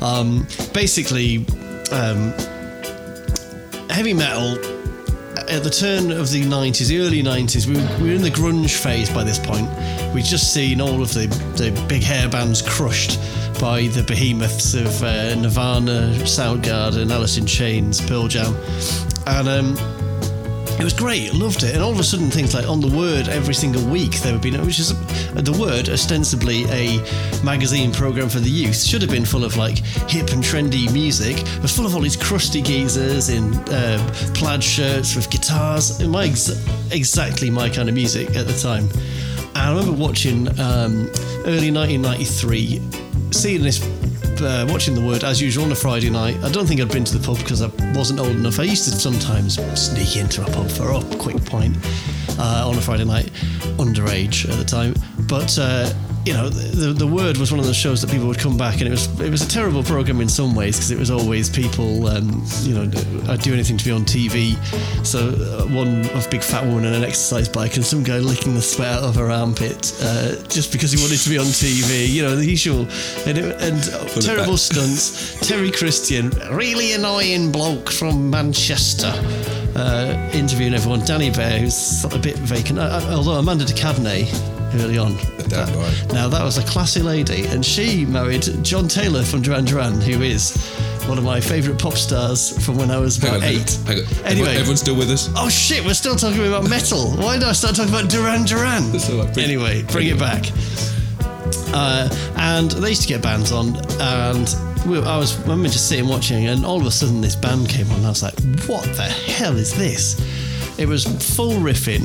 [0.00, 1.46] Um, basically,
[1.92, 2.32] um,
[3.90, 4.56] heavy metal
[5.36, 8.30] at the turn of the 90s, the early 90s, we were, we were in the
[8.30, 9.68] grunge phase by this point.
[10.14, 11.26] We'd just seen all of the,
[11.56, 13.20] the big hair bands crushed
[13.60, 18.54] by the behemoths of uh, Nirvana, Soundgarden, Alice in Chains, Pearl Jam.
[19.26, 19.99] And um,
[20.80, 23.28] It was great, loved it, and all of a sudden things like on the Word
[23.28, 24.98] every single week there would be, which is
[25.34, 26.96] the Word ostensibly a
[27.44, 29.76] magazine program for the youth, should have been full of like
[30.08, 33.98] hip and trendy music, but full of all these crusty geezers in uh,
[34.32, 38.88] plaid shirts with guitars, my ex- exactly my kind of music at the time.
[39.50, 41.10] And I remember watching um,
[41.44, 42.80] early 1993,
[43.32, 43.86] seeing this
[44.42, 46.36] uh, watching the word as usual on a Friday night.
[46.42, 48.58] I don't think I'd been to the pub because I wasn't old enough.
[48.58, 51.76] I used to sometimes sneak into a pub for a quick pint
[52.38, 53.30] uh, on a Friday night,
[53.78, 54.94] underage at the time.
[55.28, 55.92] But uh,
[56.26, 58.80] you know, the, the word was one of those shows that people would come back,
[58.80, 61.48] and it was it was a terrible program in some ways because it was always
[61.48, 62.82] people, um, you know,
[63.30, 64.54] I'd do anything to be on TV.
[65.04, 68.54] So uh, one of big fat woman and an exercise bike, and some guy licking
[68.54, 72.06] the sweat out of her armpit uh, just because he wanted to be on TV.
[72.08, 72.80] You know, the usual
[73.26, 75.40] and, it, and terrible stunts.
[75.48, 79.12] Terry Christian, really annoying bloke from Manchester.
[79.74, 81.00] Uh, interviewing everyone.
[81.00, 85.16] Dani Behr, who's a bit vacant, although Amanda de Cadenet early on.
[85.16, 86.04] Right.
[86.12, 90.22] Now that was a classy lady, and she married John Taylor from Duran Duran, who
[90.22, 90.56] is
[91.06, 93.78] one of my favourite pop stars from when I was about on, eight.
[93.88, 95.28] Anyway, Everyone, everyone's still with us.
[95.36, 97.10] oh shit, we're still talking about metal.
[97.16, 98.92] Why did I start talking about Duran Duran?
[98.92, 100.44] Right, bring- anyway, bring it back.
[101.72, 104.54] Uh, and they used to get bands on, and
[104.86, 107.68] we, I was I remember just sitting watching, and all of a sudden this band
[107.68, 108.34] came on, and I was like,
[108.66, 110.16] "What the hell is this?"
[110.78, 112.02] It was full riffing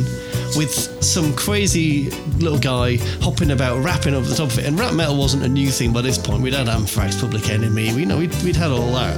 [0.57, 0.71] with
[1.03, 2.09] some crazy
[2.39, 4.65] little guy hopping about, rapping over the top of it.
[4.65, 6.41] And rap metal wasn't a new thing by this point.
[6.41, 9.15] We'd had Anthrax, Public Enemy, we you know we'd, we'd had all that.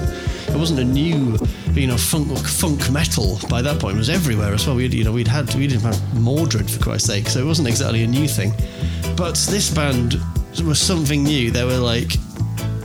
[0.50, 1.38] It wasn't a new,
[1.74, 3.96] you know, funk funk metal by that point.
[3.96, 4.76] It was everywhere as well.
[4.76, 7.68] We'd you know we'd had we didn't have Mordred for Christ's sake, so it wasn't
[7.68, 8.54] exactly a new thing.
[9.16, 10.16] But this band
[10.64, 11.52] was something new.
[11.52, 12.14] They were like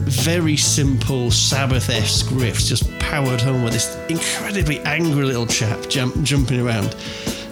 [0.05, 6.61] very simple Sabbath-esque riffs, just powered home with this incredibly angry little chap jump, jumping
[6.61, 6.95] around.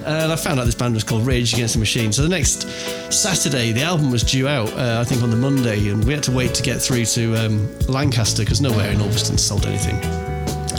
[0.04, 2.12] And I found out this band was called Rage Against the Machine.
[2.12, 2.68] So the next
[3.12, 6.22] Saturday, the album was due out, uh, I think on the Monday, and we had
[6.24, 10.29] to wait to get through to um, Lancaster because nowhere in Ulverston sold anything.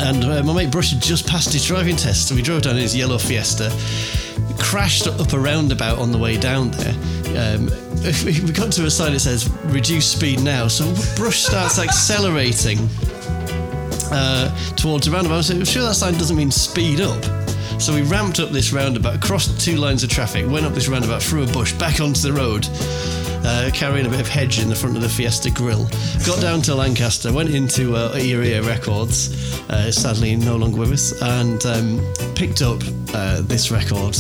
[0.01, 2.75] And uh, my mate Brush had just passed his driving test, so we drove down
[2.75, 3.69] in his yellow Fiesta,
[4.57, 6.95] crashed up a roundabout on the way down there.
[7.37, 7.67] Um,
[8.25, 12.79] we got to a sign that says "reduce speed now," so Brush starts accelerating
[14.11, 15.41] uh, towards a roundabout.
[15.41, 17.40] So I'm sure that sign doesn't mean speed up.
[17.81, 21.23] So we ramped up this roundabout, crossed two lines of traffic, went up this roundabout,
[21.23, 22.67] through a bush, back onto the road,
[23.43, 25.89] uh, carrying a bit of hedge in the front of the Fiesta grill.
[26.23, 28.13] Got down to Lancaster, went into uh,
[28.63, 32.83] Records, uh, sadly no longer with us, and um, picked up
[33.15, 34.15] uh, this record.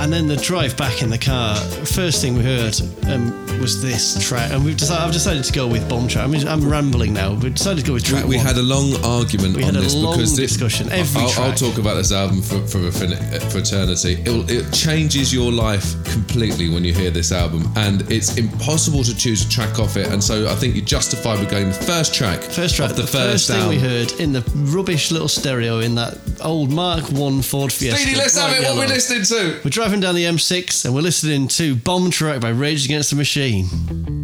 [0.00, 1.54] And then the drive back in the car,
[1.84, 2.74] first thing we heard
[3.06, 6.24] um, was this track, and we've decided, I've decided to go with Bomb Track.
[6.24, 7.34] I mean, I'm rambling now.
[7.34, 8.46] We've decided to go with track We one.
[8.46, 10.90] had a long argument We on had a this long because thi- discussion.
[10.90, 14.14] Every I'll, I'll talk about this album for, for, infin- for eternity.
[14.24, 19.14] It, it changes your life completely when you hear this album, and it's impossible to
[19.14, 20.06] choose a track off it.
[20.10, 22.40] And so I think you're justified with going the first track.
[22.40, 23.76] First track, the, the, first, thing album.
[23.76, 24.40] we heard in the
[24.74, 27.98] rubbish little stereo in that old Mark One Ford Fiesta.
[28.00, 28.62] Speedy, let's have it.
[28.62, 29.60] What we're listening to.
[29.62, 33.16] We're driving down the M6 and we're listening to Bomb Track by Rage Against the
[33.16, 34.19] Machine.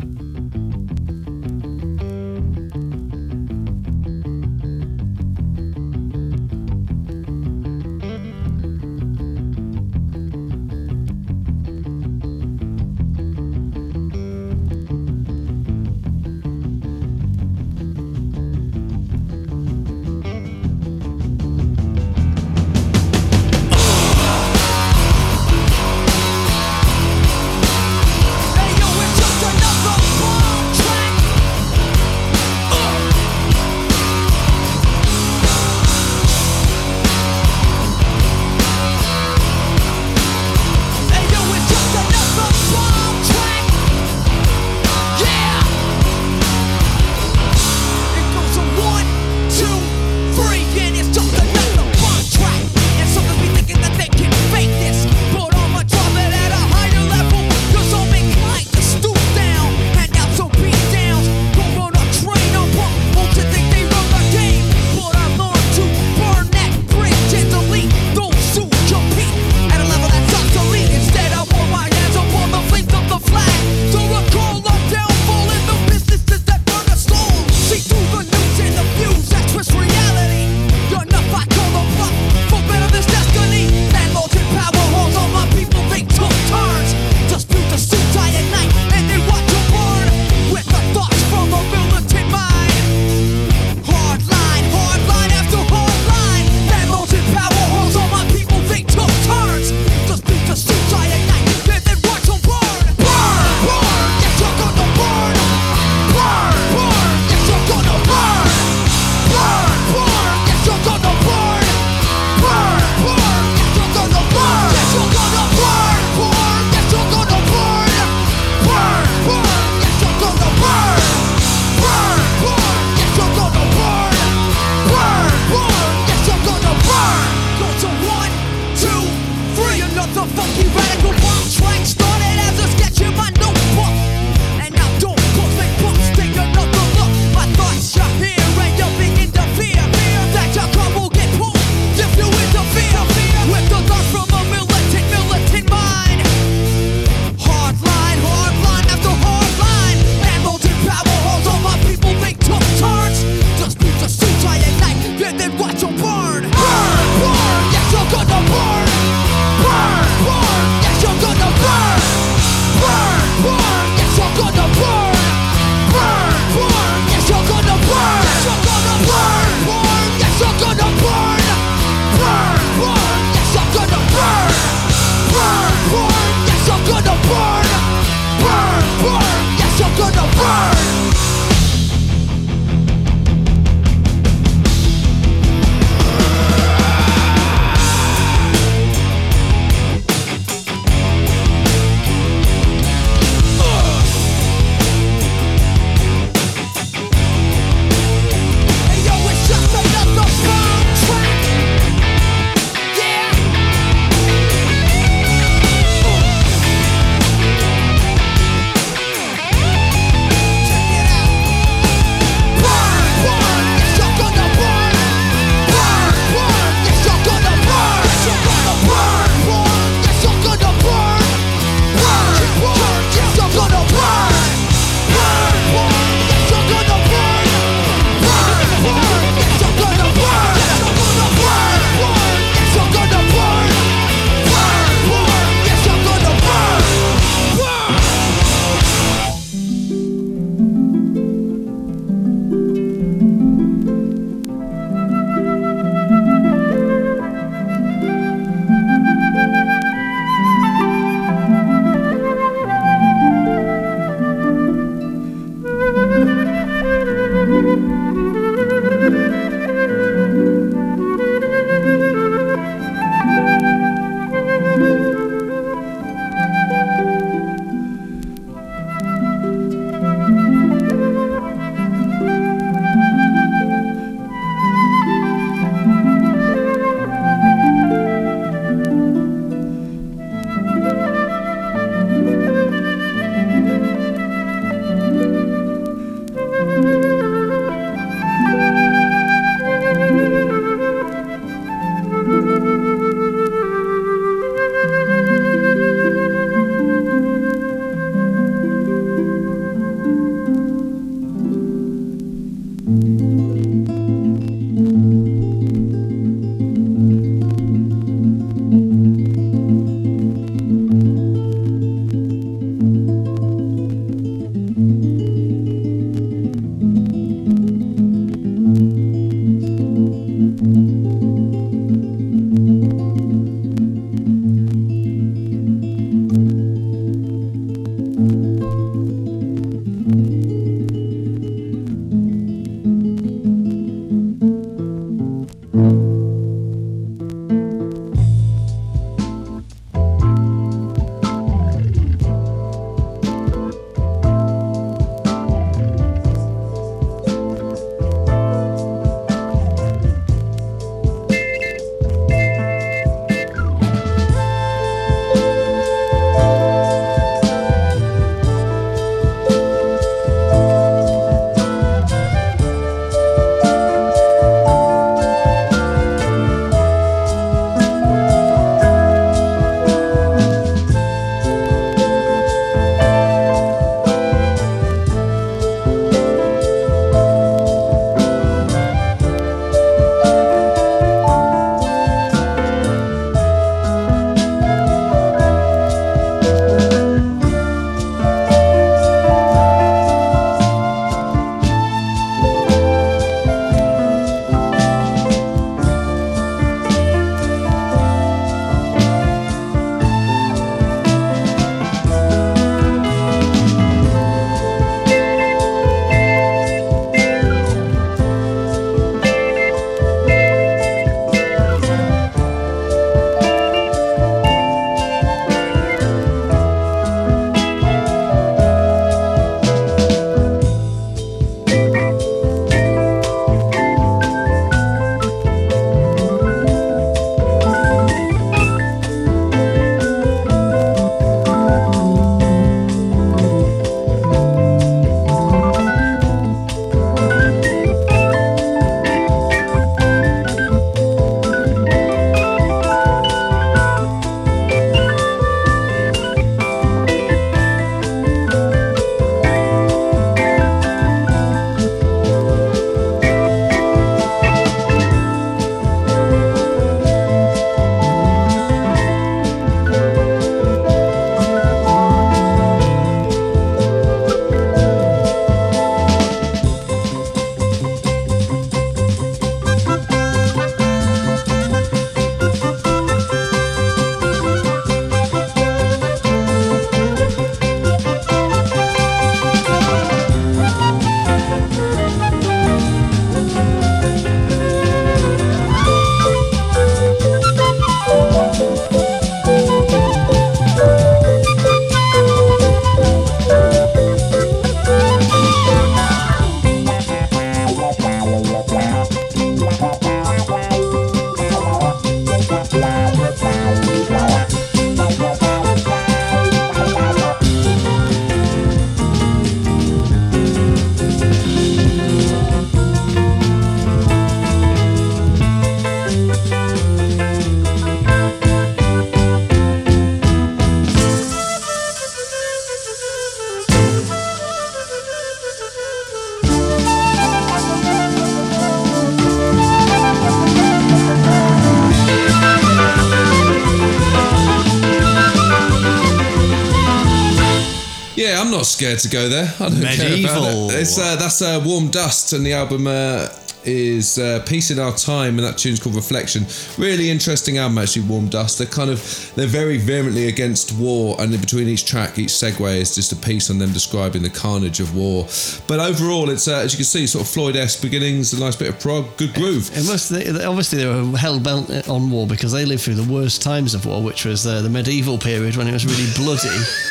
[538.76, 539.48] Scared to go there.
[539.58, 540.66] I don't care Medieval.
[540.66, 540.80] about it.
[540.80, 543.28] It's uh, that's uh, Warm Dust, and the album uh,
[543.64, 546.44] is uh, Peace in Our Time, and that tune's called Reflection.
[546.76, 548.02] Really interesting album, actually.
[548.02, 548.58] Warm Dust.
[548.58, 552.76] They're kind of they're very vehemently against war, and in between each track, each segue
[552.76, 555.24] is just a piece on them describing the carnage of war.
[555.66, 558.68] But overall, it's uh, as you can see, sort of Floyd-esque beginnings, a nice bit
[558.68, 559.70] of prog, good groove.
[559.72, 563.10] It must, they, obviously, they were hell bent on war because they lived through the
[563.10, 566.48] worst times of war, which was uh, the medieval period when it was really bloody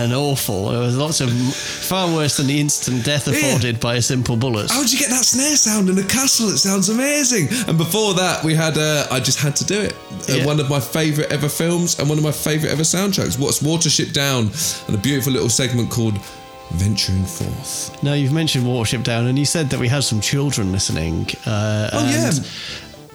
[0.00, 0.68] and awful.
[0.70, 4.70] There was lots of far worse than the instant death afforded by a simple bullet.
[4.70, 6.48] How'd you get that snare sound in the castle?
[6.48, 7.48] It sounds amazing.
[7.68, 9.92] And before that, we had uh, I just had to do it.
[10.28, 10.46] Uh, Yeah.
[10.46, 13.38] one of my favourite ever films and one of my favourite ever soundtracks.
[13.38, 14.50] What's Watership Down?
[14.86, 16.14] And a beautiful little segment called
[16.72, 17.90] Venturing Forth.
[18.02, 21.26] Now you've mentioned Watership Down, and you said that we had some children listening.
[21.46, 22.30] Uh, Oh, yeah.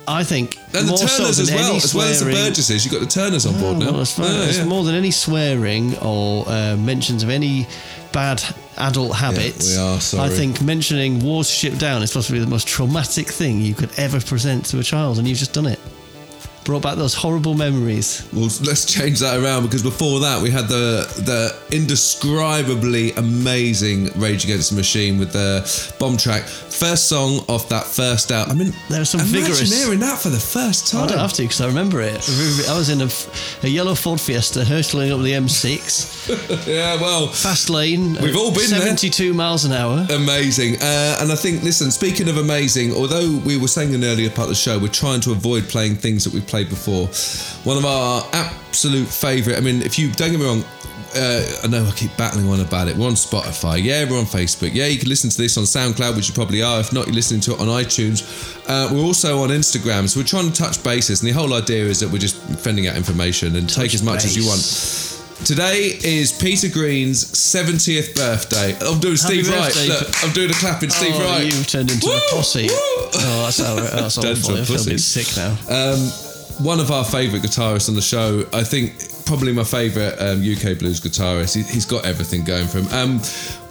[0.07, 2.85] I think And the so Turners than as well, as well as the Burgesses.
[2.85, 3.91] You've got the Turners on board Oh, now.
[3.93, 4.17] well, it's.
[4.17, 4.65] Yeah, It's yeah.
[4.65, 7.67] more than any swearing or uh, mentions of any
[8.11, 8.41] bad
[8.77, 9.71] adult habits.
[9.75, 10.23] we are, sorry.
[10.25, 14.65] I think mentioning Watership Down is possibly the most traumatic thing you could ever present
[14.67, 15.79] to a child, and you've just done it.
[16.65, 18.27] Brought back those horrible memories.
[18.33, 24.45] Well, let's change that around because before that we had the the indescribably amazing Rage
[24.45, 25.61] Against the Machine with the
[25.99, 26.41] bomb track.
[26.43, 28.49] First song off that first out.
[28.49, 31.03] I mean, There's some imagine vigorous- hearing that for the first time.
[31.03, 32.15] I don't have to because I remember it.
[32.67, 33.09] I was in a,
[33.63, 38.15] a yellow Ford Fiesta hurtling up the M6, yeah, well, fast lane.
[38.19, 38.81] We've all been there.
[38.81, 40.05] 72 miles an hour.
[40.09, 40.77] Amazing.
[40.81, 44.29] Uh, and I think, listen, speaking of amazing, although we were saying in an earlier
[44.31, 47.07] part of the show, we're trying to avoid playing things that we've played before.
[47.63, 50.63] One of our absolute favourite, I mean, if you, don't get me wrong,
[51.15, 52.95] uh, I know I keep battling on about it.
[52.95, 53.81] We're on Spotify.
[53.81, 54.73] Yeah, we're on Facebook.
[54.73, 56.79] Yeah, you can listen to this on SoundCloud, which you probably are.
[56.79, 58.23] If not, you're listening to it on iTunes.
[58.67, 60.09] Uh, we're also on Instagram.
[60.09, 61.21] So we're trying to touch bases.
[61.21, 64.25] And the whole idea is that we're just fending out information and take as much
[64.25, 64.61] as you want.
[65.45, 68.73] Today is Peter Green's 70th birthday.
[68.85, 69.73] I'm doing Happy Steve Wright.
[69.73, 71.45] birthday, Look, I'm doing a clapping Steve oh, Wright.
[71.45, 72.15] You've turned into Woo!
[72.15, 72.67] a posse.
[72.67, 72.73] Woo!
[72.73, 74.31] Oh, that's, how, that's awful.
[74.57, 75.51] I feel a bit sick now.
[75.69, 76.24] Um,
[76.59, 78.45] one of our favourite guitarists on the show.
[78.53, 78.93] I think
[79.25, 81.55] probably my favourite um, UK blues guitarist.
[81.55, 82.87] He, he's got everything going for him.
[82.93, 83.21] Um,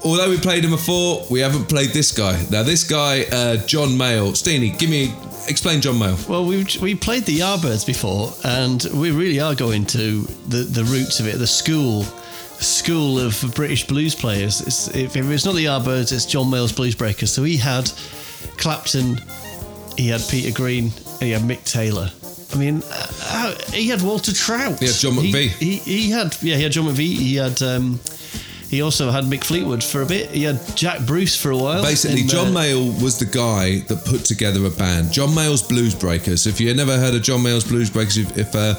[0.04, 2.44] although we played him before, we haven't played this guy.
[2.50, 4.36] Now, this guy, uh, John Mayall.
[4.36, 5.14] Steenie, give me,
[5.48, 6.28] explain John Mayall.
[6.28, 10.84] Well, we we played the Yardbirds before, and we really are going to the, the
[10.84, 12.04] roots of it, the school
[12.60, 14.60] school of British blues players.
[14.60, 17.32] It's, if, if it's not the Yardbirds, it's John Mayall's Blues Breakers.
[17.32, 17.90] So he had
[18.56, 19.20] Clapton,
[19.96, 22.10] he had Peter Green, and he had Mick Taylor.
[22.54, 24.78] I mean, uh, he had Walter Trout.
[24.78, 25.48] He had John McVie.
[25.48, 27.16] He, he, he had yeah, he had John McVie.
[27.16, 27.60] He had.
[27.62, 28.00] Um,
[28.70, 30.30] he also had Mick Fleetwood for a bit.
[30.30, 31.82] He had Jack Bruce for a while.
[31.82, 35.12] Basically, And, John uh, Mayall was the guy that put together a band.
[35.12, 36.48] John Mayall's Blues Breakers.
[36.48, 38.74] If you never heard of John Mayall's Blues Breakers, if, if uh,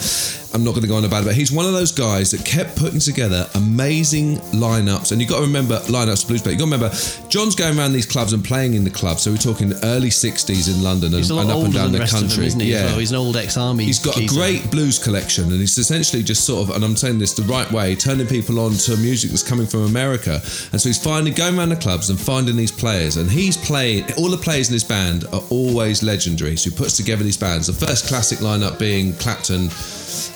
[0.55, 2.45] I'm not going to go on about it, but he's one of those guys that
[2.45, 5.11] kept putting together amazing lineups.
[5.11, 6.61] And you've got to remember lineups blues breakers.
[6.61, 9.23] You've got to remember, John's going around these clubs and playing in the clubs.
[9.23, 11.91] So we're talking early 60s in London and, He's a lot and up and down
[11.91, 12.27] the the country.
[12.29, 12.71] them, isn't he?
[12.71, 12.85] yeah.
[12.85, 12.99] well?
[12.99, 13.83] He's an old ex-army.
[13.83, 17.19] He's got a great blues collection, and he's essentially just sort of, and I'm saying
[17.19, 20.35] this the right way, turning people on to music that's coming from America.
[20.71, 24.05] And so he's finding, going around the clubs and finding these players, and he's playing,
[24.13, 26.55] all the players in his band are always legendary.
[26.55, 27.67] So he puts together these bands.
[27.67, 29.69] The first classic lineup being Clapton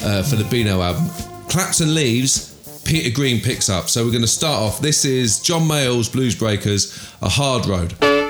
[0.03, 1.09] uh, for the Beano album.
[1.49, 3.89] Clapton leaves, Peter Green picks up.
[3.89, 4.79] So we're going to start off.
[4.79, 8.28] This is John Mayall's Blues Breakers, A Hard Road.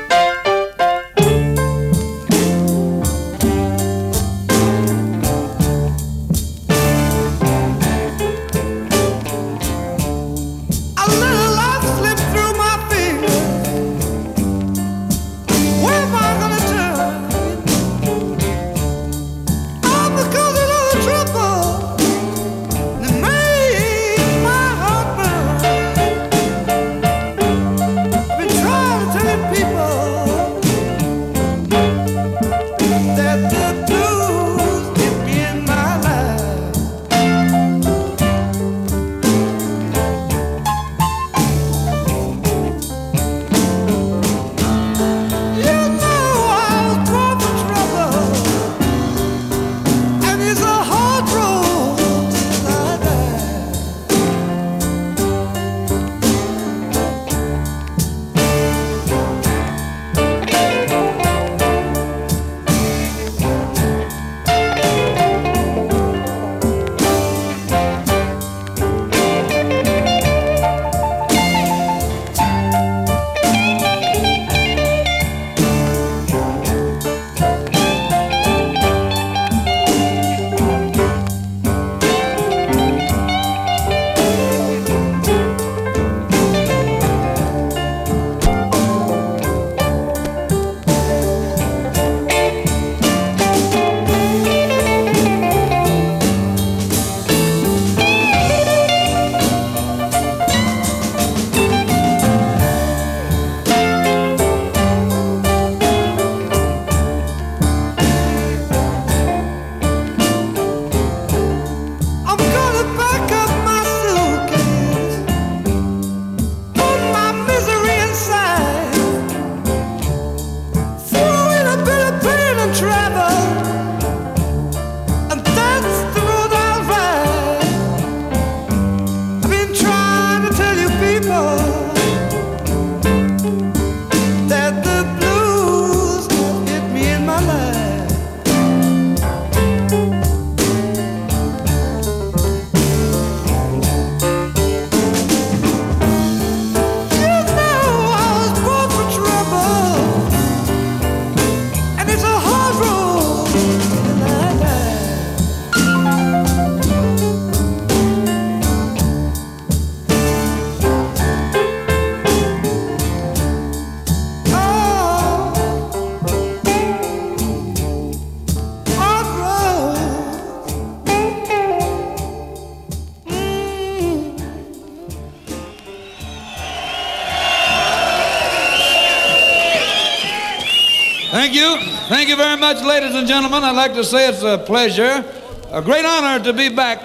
[183.29, 183.63] Gentlemen.
[183.63, 185.23] I'd like to say it's a pleasure,
[185.71, 186.97] a great honor to be back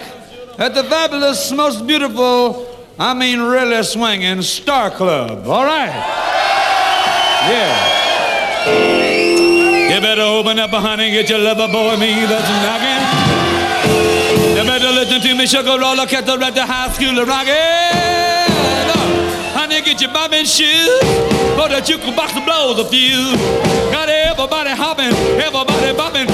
[0.58, 2.66] at the fabulous, most beautiful,
[2.98, 5.46] I mean, really swinging Star Club.
[5.46, 5.92] All right.
[7.52, 7.76] Yeah.
[9.92, 13.04] You better open up, a honey, get your lover boy, me that's knocking.
[14.56, 18.48] You better listen to me, sugar roller, cat the red, the high school the rockin'.
[19.52, 20.88] Honey, get your bobbin shoes,
[21.52, 23.36] for the jukebox blows a fuse.
[23.92, 24.08] Got
[24.44, 26.33] everybody hopping, everybody bopping,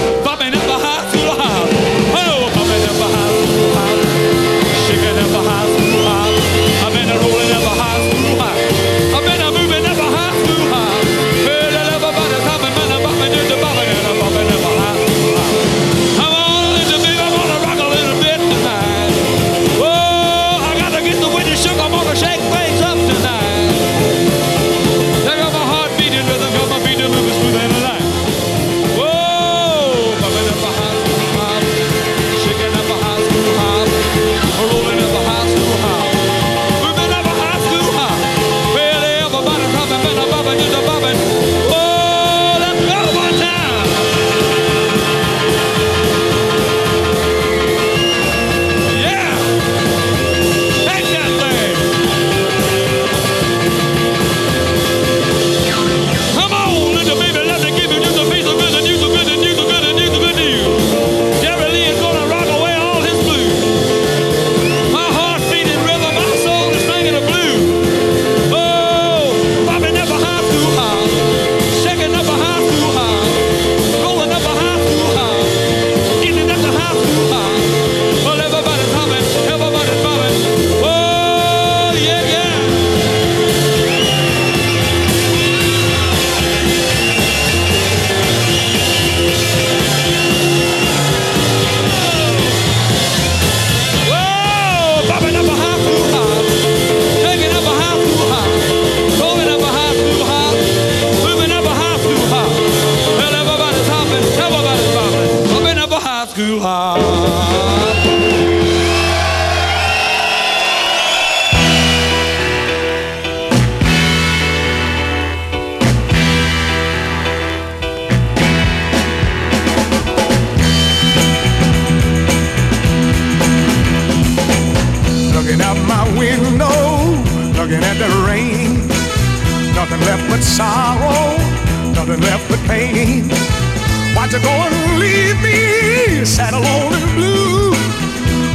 [134.31, 137.75] Why'd you go and leave me sad, alone, and blue?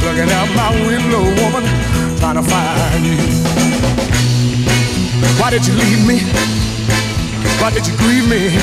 [0.08, 1.68] Looking out my window, woman,
[2.16, 3.20] trying to find you.
[5.36, 6.24] Why did you leave me?
[7.60, 8.56] Why did you grieve me?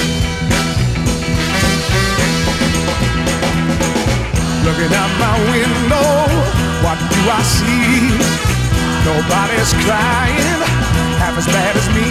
[4.65, 6.09] Looking out my window,
[6.81, 8.09] what do I see?
[9.05, 10.61] Nobody's crying
[11.21, 12.09] half as bad as me.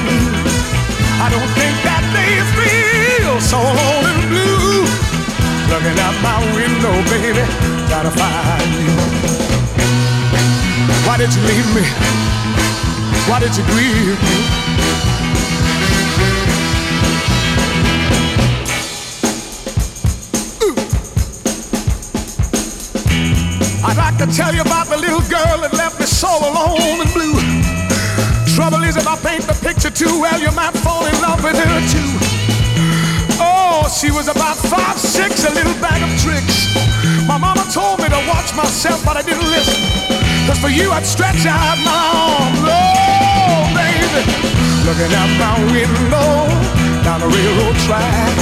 [1.19, 3.02] I don't think that they feel
[3.41, 4.85] so alone and blue.
[5.71, 7.45] Looking out my window, baby,
[7.89, 8.93] to find you.
[11.07, 11.85] Why did you leave me?
[13.29, 14.63] Why did you grieve me?
[23.85, 27.13] I'd like to tell you about the little girl that left me so alone and
[27.13, 27.39] blue.
[28.55, 31.57] Trouble is, if I paint the picture too well, you might fall in love with
[31.57, 32.32] her too.
[33.93, 36.73] Oh, she was about five, six, a little bag of tricks.
[37.29, 39.77] My mama told me to watch myself, but I didn't listen.
[40.49, 42.61] Cause for you, I'd stretch out my arms.
[42.65, 44.25] Oh, baby.
[44.89, 46.49] Looking out my window,
[47.05, 48.33] down the railroad track.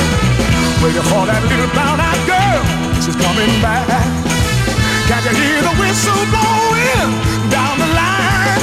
[0.87, 2.63] Waiting for that little brown-eyed girl.
[3.03, 3.91] She's coming back.
[5.11, 7.11] Can you hear the whistle blowing
[7.51, 8.63] down the line?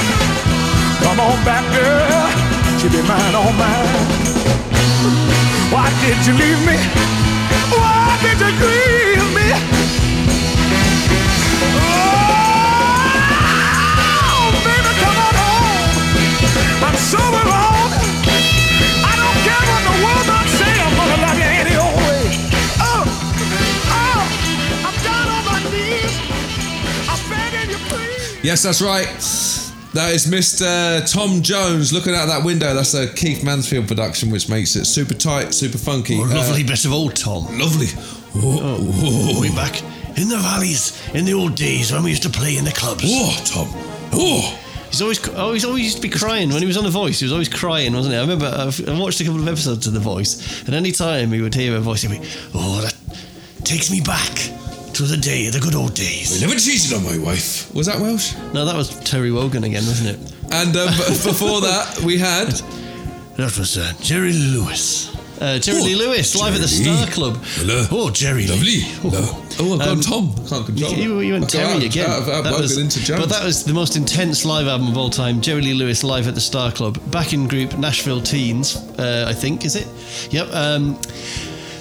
[1.04, 2.24] Come on back, girl.
[2.80, 5.37] she'll be mine, all mine.
[5.78, 6.76] Why did you leave me?
[7.70, 9.48] Why did you grieve me?
[14.10, 15.94] Oh, baby, come on home.
[16.82, 17.94] I'm so alone.
[19.06, 20.72] I don't care what the world might say.
[20.82, 22.26] I'm gonna love you any old way.
[22.82, 23.06] Oh,
[24.02, 24.20] oh,
[24.82, 26.14] I'm down on my knees.
[27.08, 28.42] I'm begging you, please.
[28.42, 29.06] Yes, that's right.
[29.94, 31.10] That is Mr.
[31.10, 32.74] Tom Jones looking out that window.
[32.74, 36.18] That's a Keith Mansfield production, which makes it super tight, super funky.
[36.18, 37.58] Oh, Uh, lovely bit of old Tom.
[37.58, 37.88] lovely.
[38.34, 39.80] Oh, way back
[40.16, 43.02] in the valleys in the old days when we used to play in the clubs.
[43.06, 43.68] Oh, Tom.
[44.12, 44.58] Oh.
[44.90, 47.18] He's always, oh, he's always used to be crying when he was on The Voice.
[47.20, 48.18] He was always crying, wasn't he?
[48.18, 51.30] I remember I've, I watched a couple of episodes of The Voice, and any time
[51.32, 52.94] he would hear a voice, he'd be, "Oh, that
[53.64, 54.32] takes me back
[54.98, 57.72] to the day, the good old days." I never cheated on my wife.
[57.74, 58.34] Was that Welsh?
[58.52, 60.34] No, that was Terry Wogan again, wasn't it?
[60.52, 60.88] And um,
[61.24, 62.48] before that, we had.
[63.36, 65.14] That was uh, Jerry Lewis.
[65.40, 67.36] Uh, Jerry Oh, Lee Lewis live at the Star Club.
[67.54, 67.86] Hello.
[67.92, 68.64] Oh, Jerry Lovely.
[68.82, 68.92] Lee.
[69.04, 70.34] Oh, oh I've gone Um, Tom.
[70.44, 70.92] I can't control.
[70.94, 72.10] You, you went I've Terry out- again.
[72.10, 73.20] out- out- That was- gone into Jones.
[73.20, 75.40] but that was the most intense live album of all time.
[75.40, 76.98] Jerry Lee Lewis live at the Star Club.
[77.12, 79.86] Back in group Nashville Teens, uh, I think, is it?
[80.32, 80.48] Yep.
[80.52, 80.96] Um,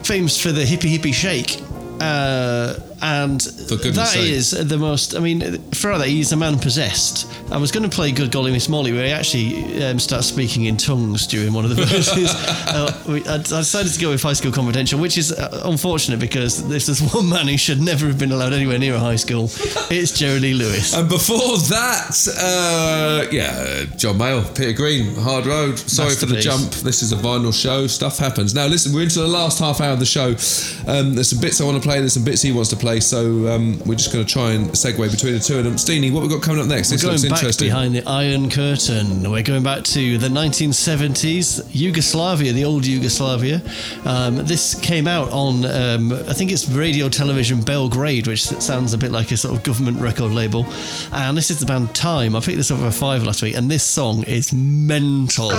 [0.03, 1.59] famous for the hippie hippie shake.
[1.99, 4.31] Uh, and that sake.
[4.31, 5.15] is the most.
[5.15, 5.41] I mean,
[5.71, 7.31] throughout that, he's a man possessed.
[7.51, 10.65] I was going to play "Good Golly Miss Molly," where he actually um, starts speaking
[10.65, 12.29] in tongues during one of the verses.
[12.33, 16.67] uh, I, I decided to go with High School Confidential, which is uh, unfortunate because
[16.67, 19.45] this is one man who should never have been allowed anywhere near a high school.
[19.91, 20.95] It's Jerry Lee Lewis.
[20.95, 25.77] And before that, uh, yeah, John Mayall, Peter Green, Hard Road.
[25.77, 26.71] Sorry for the jump.
[26.71, 27.87] This is a vinyl show.
[27.87, 28.55] Stuff happens.
[28.55, 30.29] Now, listen, we're into the last half hour of the show.
[30.89, 31.99] Um, there's some bits I want to play.
[31.99, 32.86] There's some bits he wants to play.
[32.87, 35.77] So um, we're just going to try and segue between the two of them.
[35.77, 36.89] Steenie, what we've got coming up next?
[36.89, 37.67] We're this looks going back interesting.
[37.67, 39.29] behind the Iron Curtain.
[39.29, 43.61] We're going back to the 1970s, Yugoslavia, the old Yugoslavia.
[44.05, 48.97] Um, this came out on, um, I think it's Radio Television Belgrade, which sounds a
[48.97, 50.65] bit like a sort of government record label.
[51.11, 52.35] And this is the band Time.
[52.35, 55.51] I picked this up for five last week, and this song is mental.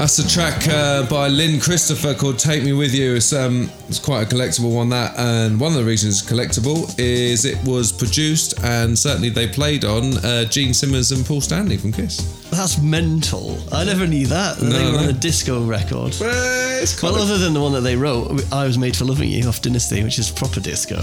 [0.00, 3.98] That's a track uh, by Lyn Christopher called "Take Me With You." It's um, it's
[3.98, 7.92] quite a collectible one that, and one of the reasons it's collectible is it was
[7.92, 12.39] produced and certainly they played on uh, Gene Simmons and Paul Stanley from Kiss.
[12.50, 13.58] That's mental.
[13.72, 14.56] I never knew that.
[14.58, 16.16] that No, they were on a disco record.
[16.20, 19.30] Well, it's Well, other than the one that they wrote, I Was Made for Loving
[19.30, 20.96] You off Dynasty, which is proper disco.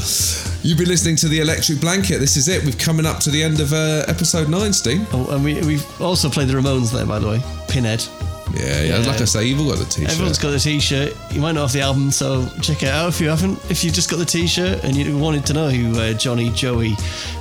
[0.62, 2.20] You've been listening to the Electric Blanket.
[2.20, 2.64] This is it.
[2.66, 5.08] We've coming up to the end of uh, episode nine, Steve.
[5.14, 7.42] Oh, and we, we've also played the Ramones there, by the way.
[7.70, 8.04] Pinhead.
[8.60, 8.98] Yeah, yeah.
[9.08, 10.12] Like I say, you've all got the t-shirt.
[10.12, 11.16] Everyone's got the t-shirt.
[11.32, 13.60] You might not have the album, so check it out if you haven't.
[13.70, 16.96] If you've just got the t-shirt and you wanted to know who uh, Johnny, Joey,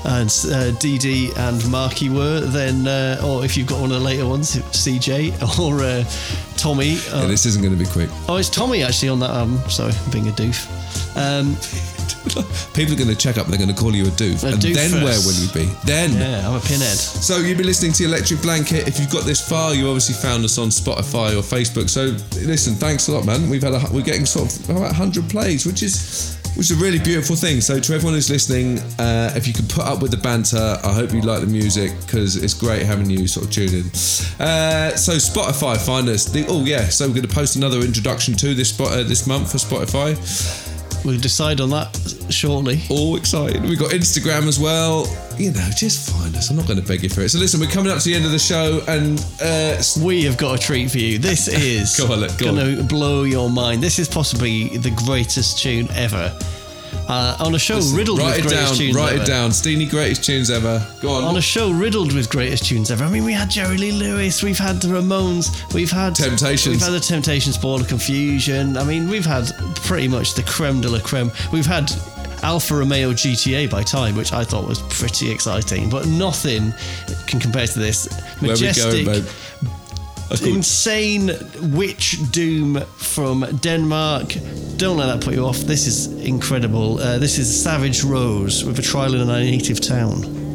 [0.05, 3.99] and uh, Dee Dee and Marky were, then, uh, or if you've got one of
[3.99, 6.05] the later ones, CJ or uh,
[6.57, 6.95] Tommy.
[6.95, 8.11] Yeah, Uh, this isn't going to be quick.
[8.29, 9.59] oh, it's Tommy actually on that album.
[9.71, 10.67] Sorry, being a doof.
[11.17, 11.57] Um,
[12.75, 13.47] People are going to check up.
[13.47, 14.75] They're going to call you a doof, A and doofus.
[14.75, 15.67] then where will you be?
[15.85, 16.13] Then.
[16.13, 16.97] yeah, I'm a pinhead.
[16.97, 18.89] So you've been listening to Electric Blanket.
[18.89, 21.89] If you've got this far, you obviously found us on Spotify or Facebook.
[21.89, 23.49] So listen, thanks a lot, man.
[23.49, 26.83] We've had a, we're getting sort of about 100 plays, which is which is a
[26.83, 27.61] really beautiful thing.
[27.61, 30.91] So to everyone who's listening, uh, if you can put up with the banter, I
[30.93, 33.85] hope you like the music because it's great having you sort of tune in.
[34.41, 36.25] Uh, so Spotify, find us.
[36.25, 39.27] The, oh yeah, so we're going to post another introduction to this spot uh, this
[39.27, 40.17] month for Spotify.
[41.05, 41.97] We'll decide on that
[42.31, 42.81] shortly.
[42.91, 43.63] All excited.
[43.63, 45.07] We've got Instagram as well.
[45.39, 46.51] You know, just find us.
[46.51, 47.29] I'm not going to beg you for it.
[47.29, 50.37] So listen, we're coming up to the end of the show, and uh, We have
[50.37, 51.19] got a treat for you.
[51.19, 53.83] This is Go go going to blow your mind.
[53.83, 56.37] This is possibly the greatest tune ever.
[57.09, 58.75] Uh, on a show riddled write with it greatest down.
[58.77, 59.23] tunes Write ever.
[59.23, 59.51] it down.
[59.53, 60.85] Steenie, greatest tunes ever.
[61.01, 61.25] Go on.
[61.25, 63.05] On a show riddled with greatest tunes ever.
[63.05, 66.75] I mean, we had Jerry Lee Lewis, we've had the Ramones, we've had Temptations.
[66.77, 68.77] we've had the Temptations, Ball of Confusion.
[68.77, 69.53] I mean, we've had
[69.85, 71.31] pretty much the creme de la creme.
[71.53, 71.93] We've had
[72.43, 76.73] Alfa Romeo GTA by Time, which I thought was pretty exciting, but nothing
[77.27, 78.07] can compare to this.
[78.41, 79.33] Where we Majestic, going, babe?
[80.31, 81.31] Insane
[81.75, 84.35] witch doom from Denmark.
[84.77, 85.59] Don't let that put you off.
[85.59, 86.99] This is incredible.
[86.99, 90.46] Uh, this is Savage Rose with a trial in a native town.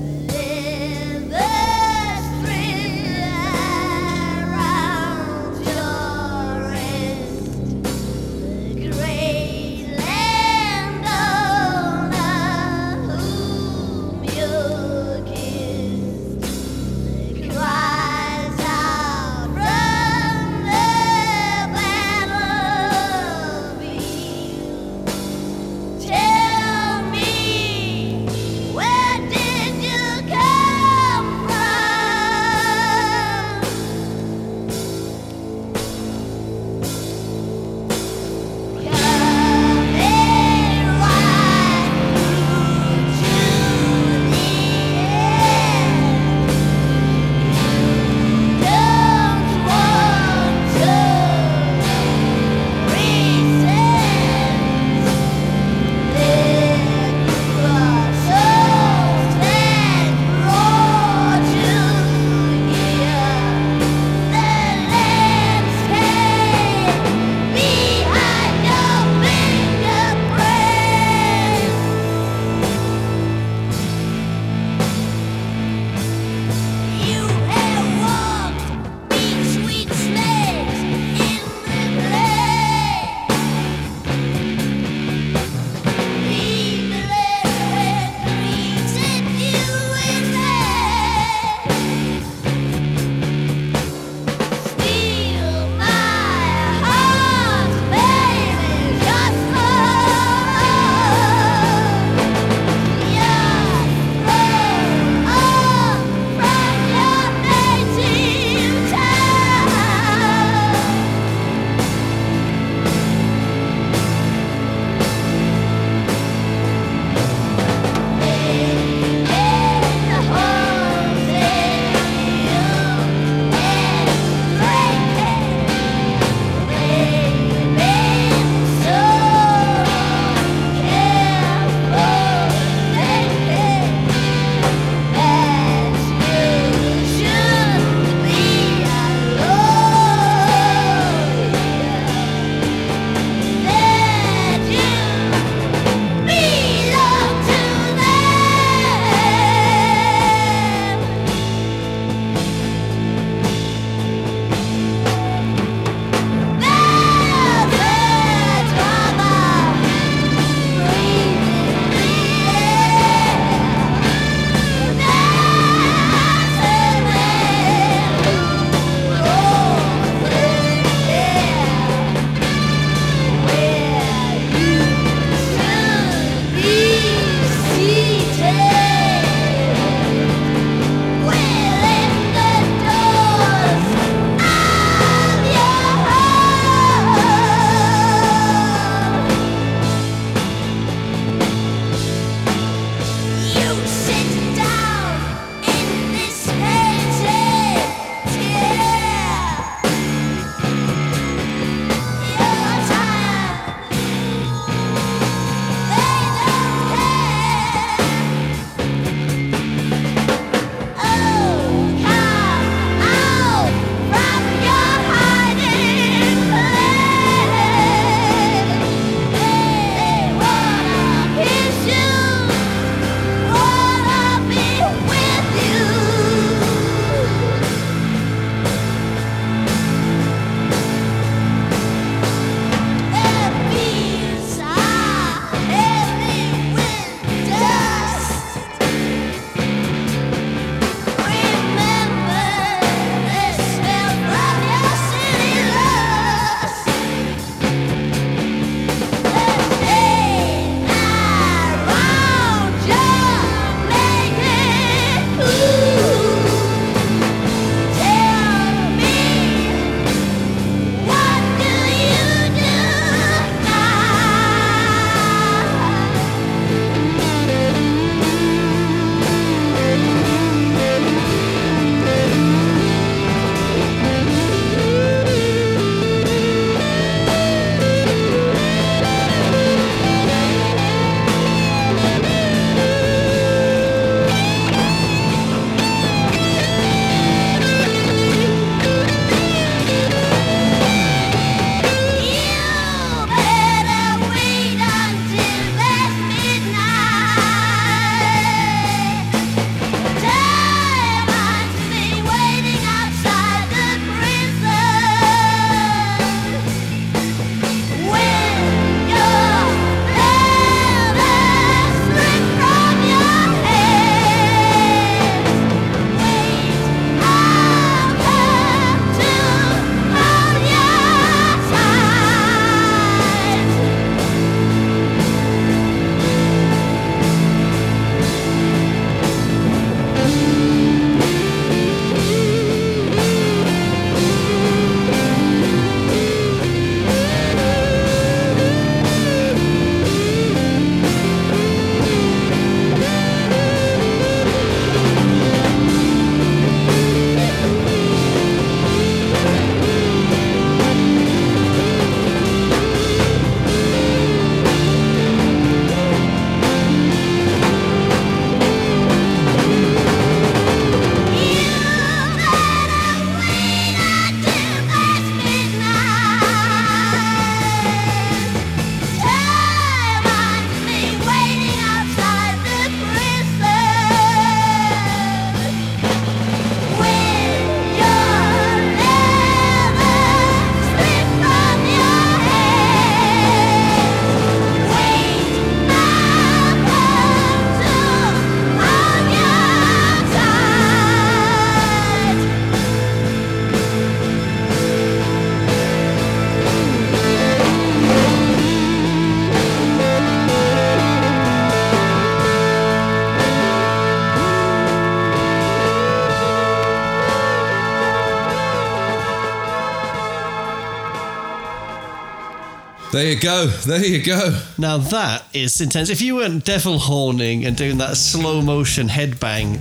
[413.21, 413.67] There you go.
[413.67, 414.59] There you go.
[414.79, 416.09] Now that is intense.
[416.09, 419.79] If you weren't devil horning and doing that slow motion headbang,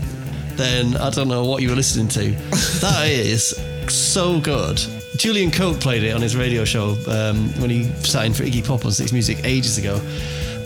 [0.58, 2.32] then I don't know what you were listening to.
[2.82, 3.58] That is
[3.88, 4.76] so good.
[5.16, 8.66] Julian Cope played it on his radio show um, when he sat in for Iggy
[8.66, 10.02] Pop on Six Music ages ago,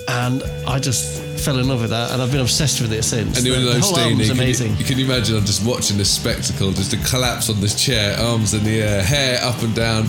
[0.08, 3.38] and I just fell in love with that, and I've been obsessed with it since.
[3.38, 4.74] And the, the whole Steenie, amazing.
[4.74, 7.80] Can you, you can imagine I'm just watching this spectacle, just a collapse on this
[7.80, 10.08] chair, arms in the air, hair up and down.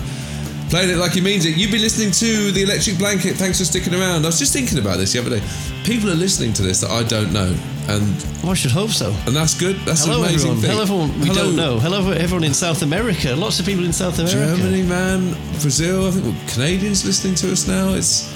[0.68, 1.56] Playing it like he means it.
[1.56, 3.36] You've been listening to The Electric Blanket.
[3.36, 4.24] Thanks for sticking around.
[4.24, 5.42] I was just thinking about this the other day.
[5.84, 7.54] People are listening to this that I don't know.
[7.88, 8.02] And
[8.42, 9.14] well, I should hope so.
[9.26, 9.76] And that's good.
[9.86, 10.60] That's Hello, an amazing everyone.
[10.60, 10.70] thing.
[10.70, 11.20] Hello, everyone.
[11.20, 11.42] We Hello.
[11.44, 11.78] don't know.
[11.78, 13.36] Hello, everyone in South America.
[13.36, 14.56] Lots of people in South America.
[14.56, 15.36] Germany, man.
[15.60, 16.08] Brazil.
[16.08, 17.94] I think well, Canadians listening to us now.
[17.94, 18.26] It's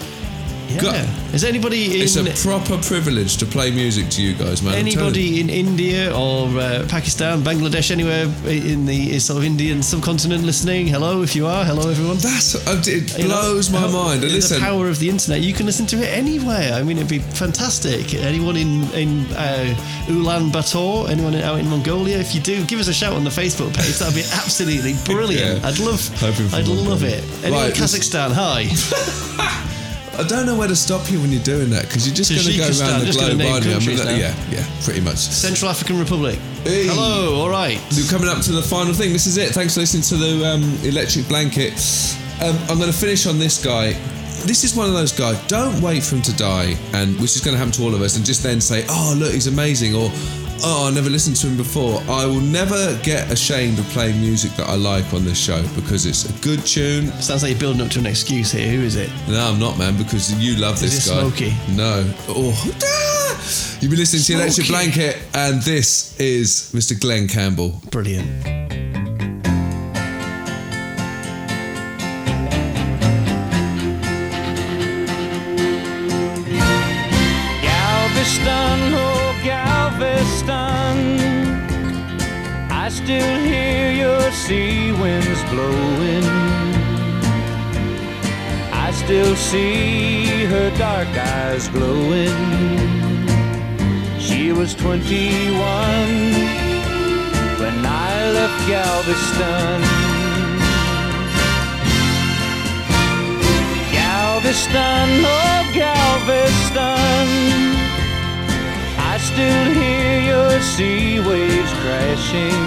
[0.70, 0.80] Yeah.
[0.80, 4.74] Got- Is anybody in it's a proper privilege to play music to you guys, man.
[4.74, 9.82] I'm telling anybody in India or uh, Pakistan, Bangladesh, anywhere in the sort of Indian
[9.82, 10.86] subcontinent listening?
[10.88, 11.64] Hello, if you are.
[11.64, 12.16] Hello, everyone.
[12.18, 12.54] That's
[12.88, 14.22] it You know, blows my how- mind.
[14.22, 15.40] And the listen, power of the internet.
[15.40, 16.72] You can listen to it anywhere.
[16.74, 18.14] I mean, it'd be fantastic.
[18.14, 19.74] Anyone in in uh,
[20.08, 23.72] Ulaanbaatar, anyone out in Mongolia, if you do, give us a shout on the Facebook
[23.74, 23.98] page.
[23.98, 25.60] That'd be absolutely brilliant.
[25.62, 25.68] Yeah.
[25.68, 26.00] I'd love.
[26.20, 27.22] Hoping for I'd love it.
[27.44, 28.32] Anyone in Right, this- Kazakhstan?
[28.32, 29.76] Hi.
[30.18, 32.42] I don't know where to stop you when you're doing that because you're just going
[32.44, 33.72] to go around the globe, aren't you?
[33.72, 35.16] I mean, that- yeah, yeah, pretty much.
[35.16, 36.38] Central African Republic.
[36.64, 36.86] Hey.
[36.88, 37.36] Hello.
[37.40, 37.80] All right.
[37.96, 39.12] We're coming up to the final thing.
[39.12, 39.50] This is it.
[39.50, 41.72] Thanks for listening to the um, Electric Blanket.
[42.42, 43.92] Um, I'm going to finish on this guy.
[44.44, 45.38] This is one of those guys.
[45.46, 48.00] Don't wait for him to die, and which is going to happen to all of
[48.02, 50.10] us, and just then say, "Oh, look, he's amazing," or
[50.62, 54.52] "Oh, I never listened to him before." I will never get ashamed of playing music
[54.52, 57.06] that I like on this show because it's a good tune.
[57.20, 58.70] Sounds like you're building up to an excuse here.
[58.70, 59.10] Who is it?
[59.28, 61.20] No, I'm not, man, because you love Is this it guy.
[61.20, 61.54] Smokey?
[61.76, 62.04] No.
[62.28, 63.78] Oh, ah!
[63.80, 66.98] You've been listening to Electric Blanket, and this is Mr.
[67.00, 67.80] Glen Campbell.
[67.90, 68.69] Brilliant.
[80.46, 81.60] Galveston,
[82.70, 86.24] I still hear your sea winds blowing.
[88.72, 92.34] I still see her dark eyes glowing.
[94.18, 95.60] She was 21
[97.60, 99.82] when I left Galveston.
[103.92, 107.28] Galveston, oh Galveston,
[109.32, 112.62] still hear your sea waves crashing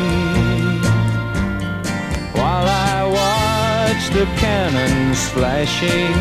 [2.39, 6.15] while I watch the cannons flashing.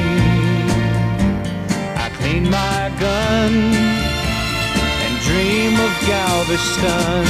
[2.04, 3.52] I clean my gun
[5.04, 7.24] and dream of Galveston.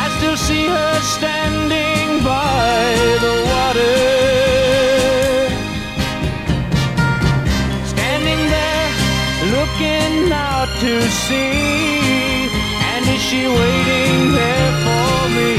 [0.00, 4.27] I still see her standing by the water.
[9.78, 12.48] Looking out to sea.
[12.90, 15.54] And is she waiting there for me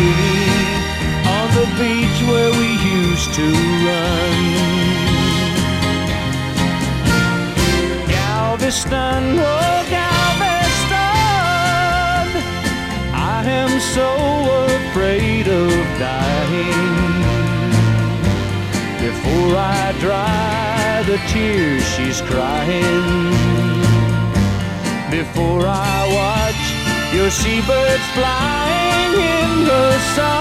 [1.36, 2.70] on the beach where we
[3.02, 3.48] used to
[3.88, 4.40] run?
[8.08, 11.00] Galveston, oh Galveston,
[13.14, 14.10] I am so
[14.76, 17.20] afraid of dying.
[19.00, 23.69] Before I dry the tears she's crying,
[25.12, 26.62] before I watch
[27.14, 30.40] your seabirds flying in the sun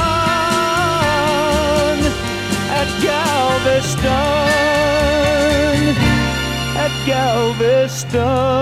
[2.80, 4.04] at Galveston,
[6.76, 8.58] at Galveston.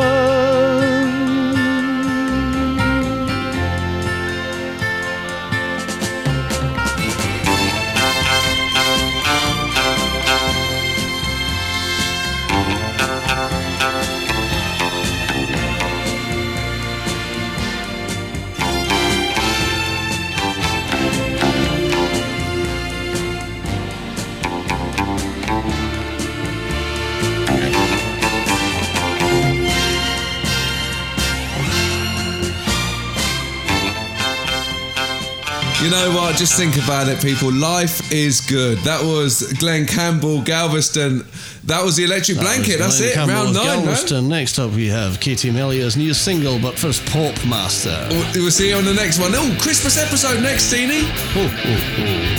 [35.86, 36.34] You know what?
[36.34, 37.52] Just think about it, people.
[37.52, 38.78] Life is good.
[38.78, 41.24] That was Glen Campbell, Galveston.
[41.62, 42.78] That was the Electric Blanket.
[42.80, 43.32] That's Glen it.
[43.32, 43.84] Round nine, man.
[43.84, 44.28] Galveston.
[44.28, 48.04] Next up, we have Katie Melua's new single, but first, Pop Master.
[48.10, 49.30] We'll we'll see you on the next one.
[49.36, 51.02] Oh, Christmas episode next, Teeny.
[51.36, 52.35] Oh, oh,